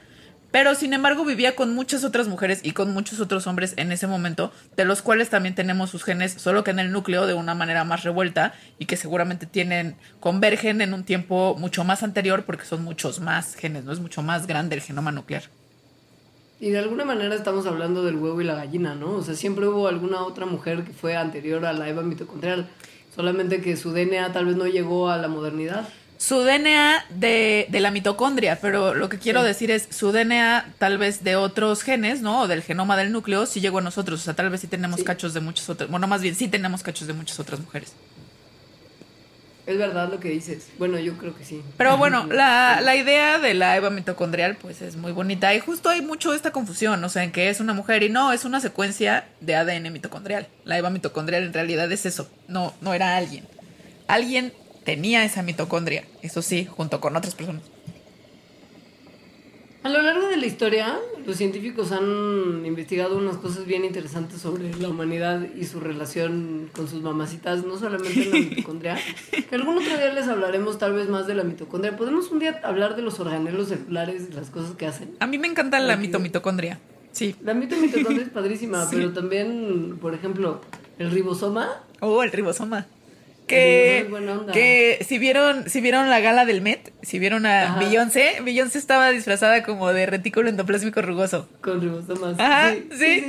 [0.52, 4.08] pero sin embargo vivía con muchas otras mujeres y con muchos otros hombres en ese
[4.08, 7.56] momento, de los cuales también tenemos sus genes, solo que en el núcleo de una
[7.56, 12.64] manera más revuelta y que seguramente tienen, convergen en un tiempo mucho más anterior porque
[12.66, 13.92] son muchos más genes, ¿no?
[13.92, 15.44] Es mucho más grande el genoma nuclear.
[16.60, 19.12] Y de alguna manera estamos hablando del huevo y la gallina, ¿no?
[19.12, 22.70] O sea, siempre hubo alguna otra mujer que fue anterior a la Eva mitocondrial,
[23.14, 25.88] solamente que su DNA tal vez no llegó a la modernidad
[26.18, 30.97] su DNA de, de, la mitocondria, pero lo que quiero decir es su DNA tal
[30.97, 32.41] vez de otros genes, ¿no?
[32.41, 34.22] O del genoma del núcleo, sí llegó a nosotros.
[34.22, 36.84] O sea, tal vez sí tenemos cachos de muchas otras, bueno, más bien sí tenemos
[36.84, 37.93] cachos de muchas otras mujeres.
[39.68, 40.68] Es verdad lo que dices.
[40.78, 41.61] Bueno, yo creo que sí.
[41.78, 45.89] Pero bueno, la, la idea de la Eva mitocondrial pues es muy bonita y justo
[45.89, 48.59] hay mucho esta confusión, o sea, en que es una mujer y no, es una
[48.59, 50.47] secuencia de ADN mitocondrial.
[50.63, 53.45] La Eva mitocondrial en realidad es eso, no, no era alguien.
[54.07, 54.53] Alguien
[54.84, 57.63] tenía esa mitocondria, eso sí, junto con otras personas.
[59.86, 64.74] A lo largo de la historia, los científicos han investigado unas cosas bien interesantes sobre
[64.78, 68.98] la humanidad y su relación con sus mamacitas, no solamente la mitocondria.
[69.48, 71.96] que algún otro día les hablaremos tal vez más de la mitocondria.
[71.96, 75.16] Podemos un día hablar de los organelos celulares y las cosas que hacen.
[75.20, 76.80] A mí me encanta la mitomitocondria.
[77.12, 77.36] Sí.
[77.44, 80.62] La mitomitocondria es padrísima, pero también, por ejemplo,
[80.98, 81.70] el ribosoma.
[82.00, 82.88] Oh, el ribosoma.
[83.48, 84.08] Que,
[84.54, 89.12] que si vieron, si vieron la gala del Met, si vieron a Beyoncé, Beyoncé estaba
[89.12, 91.48] disfrazada como de retículo endoplásmico rugoso.
[91.62, 92.39] Con ribosomas.
[92.39, 93.26] Ajá, sí.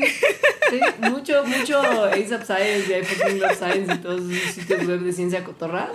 [0.70, 5.44] Sí, mucho, mucho ASAP Science y iPhone Science y todos esos sitios web de ciencia
[5.44, 5.90] cotorra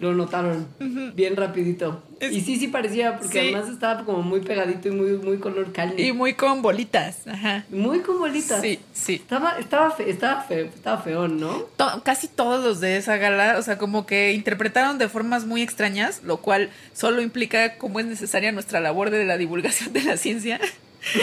[0.00, 0.66] lo notaron
[1.14, 2.02] bien rapidito.
[2.20, 6.02] y sí, sí parecía, porque además estaba como muy pegadito y muy, muy color cálido.
[6.02, 7.64] Y muy con bolitas, ajá.
[7.70, 8.60] Muy con bolitas.
[8.60, 9.14] Sí, sí.
[9.14, 11.66] Estaba, estaba, fe, estaba, feo, estaba feón, ¿no?
[12.02, 16.22] casi todos los de esa gala, o sea, como que interpretaron de formas muy extrañas,
[16.24, 20.60] lo cual solo implica cómo es necesaria nuestra labor de la divulgación de la ciencia.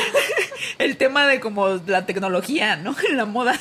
[0.78, 2.96] El tema de como la tecnología, ¿no?
[3.14, 3.60] La moda.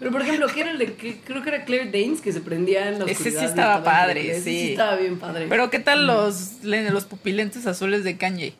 [0.00, 2.88] Pero por ejemplo, ¿qué era el de creo que era Claire Danes que se prendía
[2.88, 4.42] en la Ese sí estaba, padre, sí.
[4.42, 4.70] sí.
[4.70, 5.46] estaba bien padre.
[5.46, 8.54] Pero ¿qué tal los, los pupilentes azules de Kanye?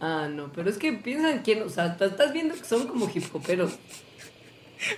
[0.00, 3.24] Ah, no, pero es que piensan quién, o sea, estás viendo que son como hip
[3.34, 3.72] hoperos.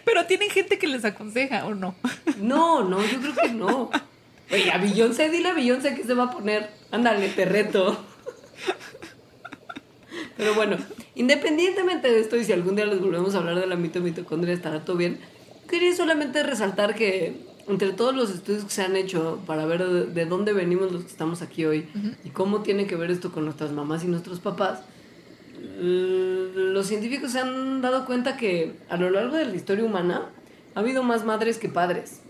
[0.04, 1.96] Pero tienen gente que les aconseja, ¿o no?
[2.38, 3.90] No, no, yo creo que no.
[4.52, 6.70] Oye, a Beyoncé, dile a Beyoncé que se va a poner.
[6.92, 8.00] Ándale, te reto.
[10.36, 10.76] Pero bueno,
[11.16, 14.54] independientemente de esto, y si algún día les volvemos a hablar de la mito mitocondria,
[14.54, 15.18] estará todo bien
[15.68, 17.34] quería solamente resaltar que
[17.68, 21.10] entre todos los estudios que se han hecho para ver de, dónde venimos los que
[21.10, 21.88] estamos aquí hoy
[22.24, 24.80] y cómo tiene que ver esto con nuestras mamás y nuestros papás,
[25.80, 30.30] los científicos se han dado cuenta que a lo largo de la historia humana
[30.74, 32.20] ha habido más madres que padres.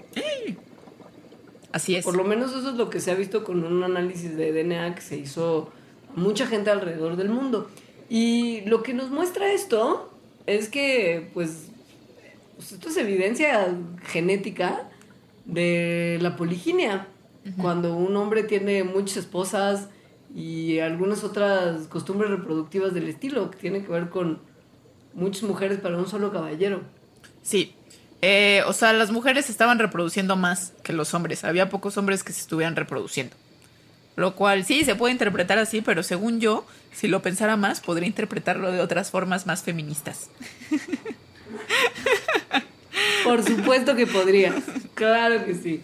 [1.72, 2.04] Así es.
[2.04, 4.94] Por lo menos eso es lo que se ha visto con un análisis de DNA
[4.94, 5.72] que se hizo
[6.14, 7.68] a mucha gente alrededor del mundo.
[8.08, 10.12] Y lo que nos muestra esto
[10.46, 11.70] es que, pues,
[12.56, 14.88] pues esto es evidencia genética
[15.44, 17.08] de la poliginia.
[17.60, 19.88] Cuando un hombre tiene muchas esposas
[20.34, 24.40] y algunas otras costumbres reproductivas del estilo, que tiene que ver con
[25.12, 26.80] muchas mujeres para un solo caballero.
[27.42, 27.74] Sí.
[28.22, 31.44] Eh, o sea, las mujeres estaban reproduciendo más que los hombres.
[31.44, 33.36] Había pocos hombres que se estuvieran reproduciendo.
[34.16, 38.06] Lo cual sí se puede interpretar así, pero según yo, si lo pensara más, podría
[38.08, 40.30] interpretarlo de otras formas más feministas.
[43.24, 44.54] Por supuesto que podría.
[44.94, 45.82] Claro que sí.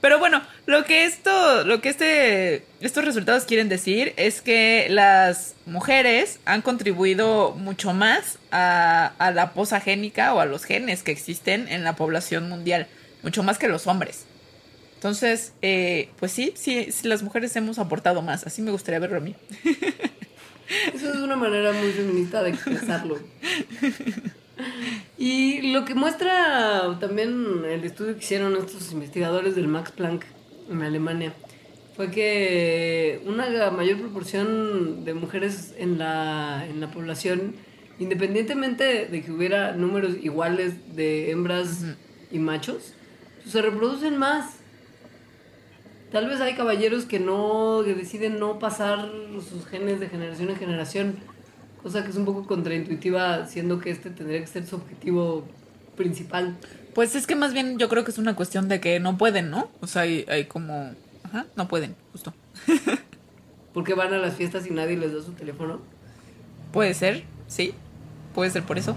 [0.00, 5.54] Pero bueno, lo que esto, lo que este, estos resultados quieren decir es que las
[5.64, 11.68] mujeres han contribuido mucho más a, a la posagénica o a los genes que existen
[11.68, 12.88] en la población mundial,
[13.22, 14.26] mucho más que los hombres.
[15.02, 18.46] Entonces, eh, pues sí, sí, sí, las mujeres hemos aportado más.
[18.46, 19.34] Así me gustaría verlo a mí.
[20.94, 23.18] Eso es una manera muy feminista de expresarlo.
[25.18, 30.24] Y lo que muestra también el estudio que hicieron estos investigadores del Max Planck
[30.70, 31.32] en Alemania
[31.96, 37.54] fue que una mayor proporción de mujeres en la, en la población,
[37.98, 41.84] independientemente de que hubiera números iguales de hembras
[42.30, 42.94] y machos,
[43.42, 44.56] pues, se reproducen más.
[46.10, 49.10] Tal vez hay caballeros que no que deciden no pasar
[49.48, 51.16] sus genes de generación en generación
[51.82, 55.44] Cosa que es un poco contraintuitiva, siendo que este tendría que ser su objetivo
[55.96, 56.56] principal.
[56.94, 59.50] Pues es que más bien yo creo que es una cuestión de que no pueden,
[59.50, 59.68] ¿no?
[59.80, 60.92] O sea, hay, hay como...
[61.24, 62.32] Ajá, no pueden, justo.
[63.72, 65.80] ¿Por van a las fiestas y nadie les da su teléfono?
[66.72, 67.74] Puede ser, sí.
[68.34, 68.96] Puede ser por eso.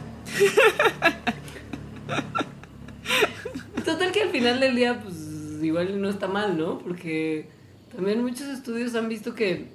[3.85, 5.15] Total que al final del día, pues
[5.61, 6.79] igual no está mal, ¿no?
[6.79, 7.47] Porque
[7.95, 9.67] también muchos estudios han visto que,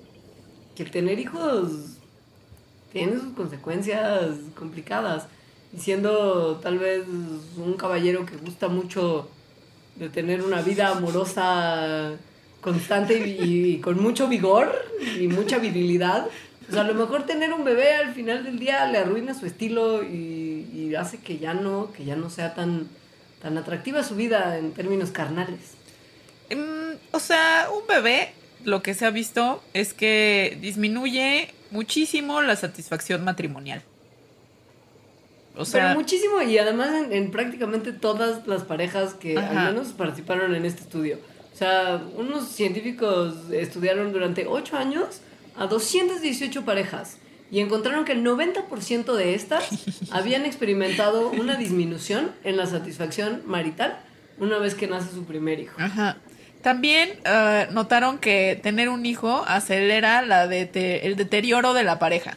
[0.75, 1.99] que tener hijos
[2.93, 5.26] tiene sus consecuencias complicadas.
[5.74, 7.05] Y siendo tal vez
[7.57, 9.28] un caballero que gusta mucho
[9.97, 12.12] de tener una vida amorosa
[12.61, 14.72] constante y, y con mucho vigor
[15.18, 16.26] y mucha virilidad,
[16.66, 20.03] pues a lo mejor tener un bebé al final del día le arruina su estilo
[20.03, 22.88] y, y hace que ya no, que ya no sea tan,
[23.43, 25.74] tan atractiva su vida en términos carnales.
[26.51, 28.32] Mm, o sea, un bebé,
[28.64, 33.83] lo que se ha visto es que disminuye muchísimo la satisfacción matrimonial.
[35.57, 39.66] O sea, Pero muchísimo y además en, en prácticamente todas las parejas que Ajá.
[39.66, 41.18] al menos participaron en este estudio.
[41.53, 45.21] O sea, unos científicos estudiaron durante 8 años
[45.57, 47.18] a 218 parejas
[47.51, 49.68] y encontraron que el 90% de estas
[50.11, 53.99] habían experimentado una disminución en la satisfacción marital
[54.39, 55.75] una vez que nace su primer hijo.
[55.79, 56.16] Ajá.
[56.63, 62.37] También eh, notaron que tener un hijo acelera la el deterioro de la pareja.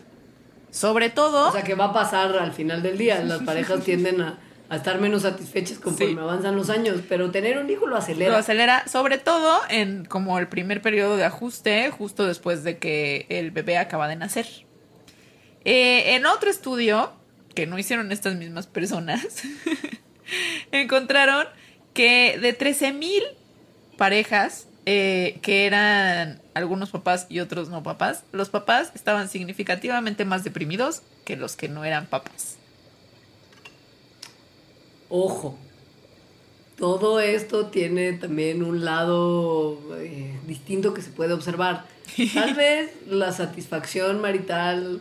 [0.71, 3.21] Sobre todo, O sea, que va a pasar al final del día.
[3.23, 6.19] Las parejas tienden a, a estar menos satisfechas conforme Sí.
[6.19, 8.31] avanzan los años, pero tener un hijo lo acelera.
[8.31, 13.27] lo acelera, sobre todo en como el primer periodo de ajuste, justo después de que
[13.29, 14.47] el bebé acaba de nacer.
[15.65, 17.13] Eh, en otro estudio,
[17.53, 19.21] que no hicieron estas mismas personas,
[20.71, 21.45] encontraron
[21.93, 23.21] que de 13.000
[24.03, 30.43] parejas eh, que eran algunos papás y otros no papás, los papás estaban significativamente más
[30.43, 32.57] deprimidos que los que no eran papás.
[35.07, 35.57] Ojo,
[36.77, 41.85] todo esto tiene también un lado eh, distinto que se puede observar.
[42.33, 44.99] Tal vez la satisfacción marital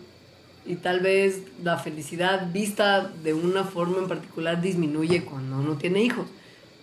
[0.65, 6.05] y tal vez la felicidad vista de una forma en particular disminuye cuando uno tiene
[6.05, 6.29] hijos.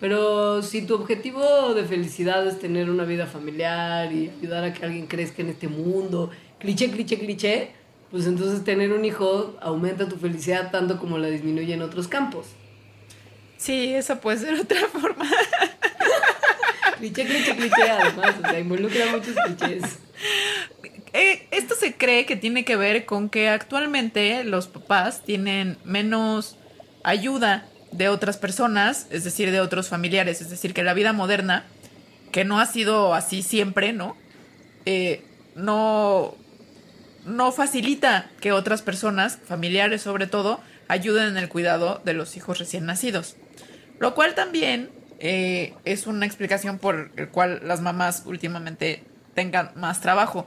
[0.00, 4.84] Pero si tu objetivo de felicidad es tener una vida familiar y ayudar a que
[4.84, 7.70] alguien crezca en este mundo, cliché, cliché, cliché,
[8.10, 12.46] pues entonces tener un hijo aumenta tu felicidad tanto como la disminuye en otros campos.
[13.58, 15.28] Sí, esa puede ser otra forma.
[16.96, 19.98] Cliché, cliché, cliché, además, o sea, involucra muchos clichés.
[21.12, 26.56] Eh, esto se cree que tiene que ver con que actualmente los papás tienen menos
[27.02, 31.64] ayuda de otras personas, es decir, de otros familiares, es decir, que la vida moderna,
[32.32, 34.16] que no ha sido así siempre, ¿no?
[34.86, 35.24] Eh,
[35.54, 36.34] no,
[37.24, 42.58] no facilita que otras personas, familiares sobre todo, ayuden en el cuidado de los hijos
[42.58, 43.36] recién nacidos.
[43.98, 50.00] Lo cual también eh, es una explicación por el cual las mamás últimamente tengan más
[50.00, 50.46] trabajo.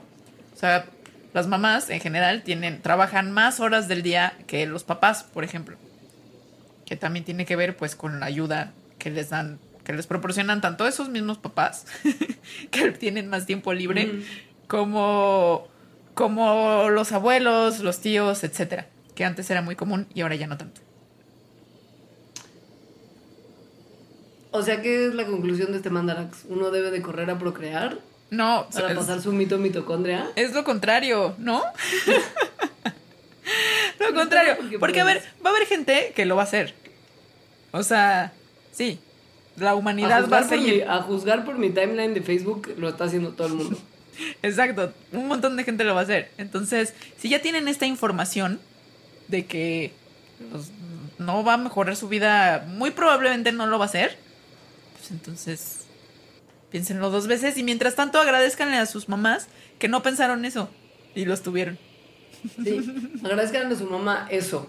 [0.52, 0.86] O sea,
[1.32, 5.76] las mamás en general tienen, trabajan más horas del día que los papás, por ejemplo.
[6.84, 10.60] Que también tiene que ver pues con la ayuda que les dan, que les proporcionan
[10.60, 11.86] tanto esos mismos papás,
[12.70, 14.22] que tienen más tiempo libre, Mm.
[14.66, 15.68] como,
[16.14, 18.86] como los abuelos, los tíos, etcétera.
[19.14, 20.80] Que antes era muy común y ahora ya no tanto.
[24.50, 26.44] O sea, ¿qué es la conclusión de este mandarax?
[26.48, 27.98] ¿Uno debe de correr a procrear
[28.30, 30.30] No, para es- pasar su mito mitocondria?
[30.36, 31.62] Es lo contrario, ¿no?
[34.00, 34.56] lo contrario.
[34.80, 36.74] porque, a ver, va a haber gente que lo va a hacer.
[37.72, 38.32] O sea,
[38.72, 38.98] sí.
[39.56, 40.88] La A humanidad va a por mi, seguir.
[40.88, 43.78] a juzgar por mi timeline de Facebook, lo está haciendo todo el mundo.
[44.42, 44.92] Exacto.
[45.12, 46.30] Un montón de gente lo va a hacer.
[46.38, 48.60] Entonces, si ya tienen esta información
[49.28, 49.92] de que
[50.50, 50.70] pues,
[51.18, 54.18] no va a mejorar su vida, muy probablemente no lo va a hacer.
[54.98, 55.84] Pues entonces,
[56.70, 60.68] piénsenlo dos veces y mientras tanto agradezcanle a sus mamás que no pensaron eso
[61.14, 61.78] y los tuvieron.
[62.62, 62.80] Sí,
[63.24, 64.68] agradezcan a su mamá eso.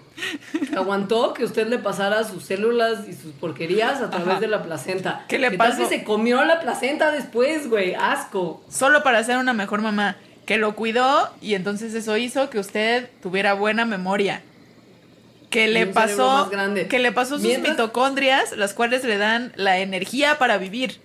[0.69, 4.39] Que aguantó que usted le pasara sus células y sus porquerías a través Ajá.
[4.39, 5.26] de la placenta.
[5.28, 5.80] ¿Qué le Que tal pasó?
[5.82, 7.93] vez se comió la placenta después, güey.
[7.95, 8.63] Asco.
[8.69, 10.15] solo para ser una mejor mamá,
[10.45, 14.41] que lo cuidó y entonces eso hizo que usted tuviera buena memoria.
[15.49, 16.88] Que le pasó más grande.
[16.88, 20.99] que le pasó sus mitocondrias, las cuales le dan la energía para vivir.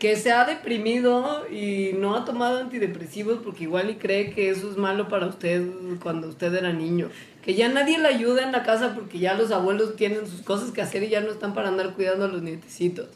[0.00, 4.70] Que se ha deprimido y no ha tomado antidepresivos porque igual y cree que eso
[4.70, 5.62] es malo para usted
[6.02, 7.10] cuando usted era niño.
[7.44, 10.70] Que ya nadie le ayuda en la casa porque ya los abuelos tienen sus cosas
[10.70, 13.08] que hacer y ya no están para andar cuidando a los nietecitos.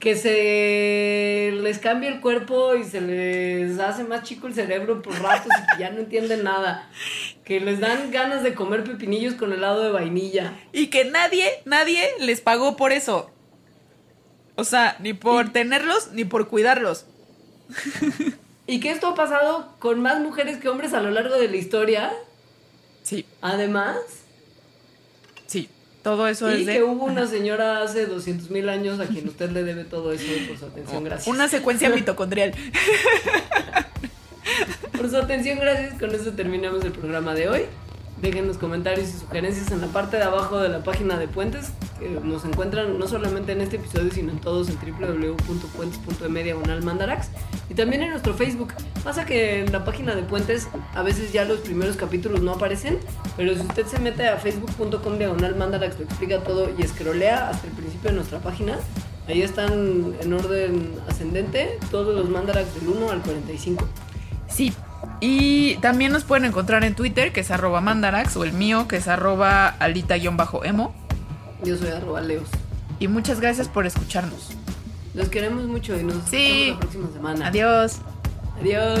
[0.00, 5.20] Que se les cambia el cuerpo y se les hace más chico el cerebro por
[5.22, 6.90] ratos y que ya no entienden nada.
[7.44, 10.54] Que les dan ganas de comer pepinillos con helado de vainilla.
[10.72, 13.30] Y que nadie, nadie les pagó por eso.
[14.60, 17.06] O sea, ni por tenerlos ni por cuidarlos.
[18.66, 21.56] Y que esto ha pasado con más mujeres que hombres a lo largo de la
[21.56, 22.12] historia.
[23.02, 23.96] Sí, Además,
[25.46, 25.68] sí.
[26.02, 29.26] Todo eso y es que de hubo una señora hace 200 mil años a quien
[29.28, 31.04] usted le debe todo eso por su atención.
[31.04, 31.26] Gracias.
[31.26, 32.54] una secuencia mitocondrial.
[34.92, 35.98] por su atención, gracias.
[35.98, 37.62] Con eso terminamos el programa de hoy.
[38.20, 42.08] Déjenos comentarios y sugerencias en la parte de abajo de la página de Puentes, que
[42.08, 46.54] nos encuentran no solamente en este episodio, sino en todos en www.puentes.me
[47.70, 48.74] y también en nuestro Facebook.
[49.02, 52.98] Pasa que en la página de Puentes a veces ya los primeros capítulos no aparecen,
[53.36, 57.72] pero si usted se mete a facebook.com diagonal lo explica todo y escrolea hasta el
[57.72, 58.78] principio de nuestra página,
[59.28, 63.88] ahí están en orden ascendente todos los mandarax del 1 al 45.
[64.48, 64.72] Sí.
[65.20, 68.96] Y también nos pueden encontrar en Twitter, que es arroba mandarax, o el mío, que
[68.96, 70.94] es arroba alita-emo.
[71.62, 72.48] Yo soy arroba leos.
[72.98, 74.50] Y muchas gracias por escucharnos.
[75.14, 76.70] Los queremos mucho y nos Sí.
[76.70, 77.46] escuchamos la próxima semana.
[77.48, 77.96] Adiós.
[78.60, 79.00] Adiós.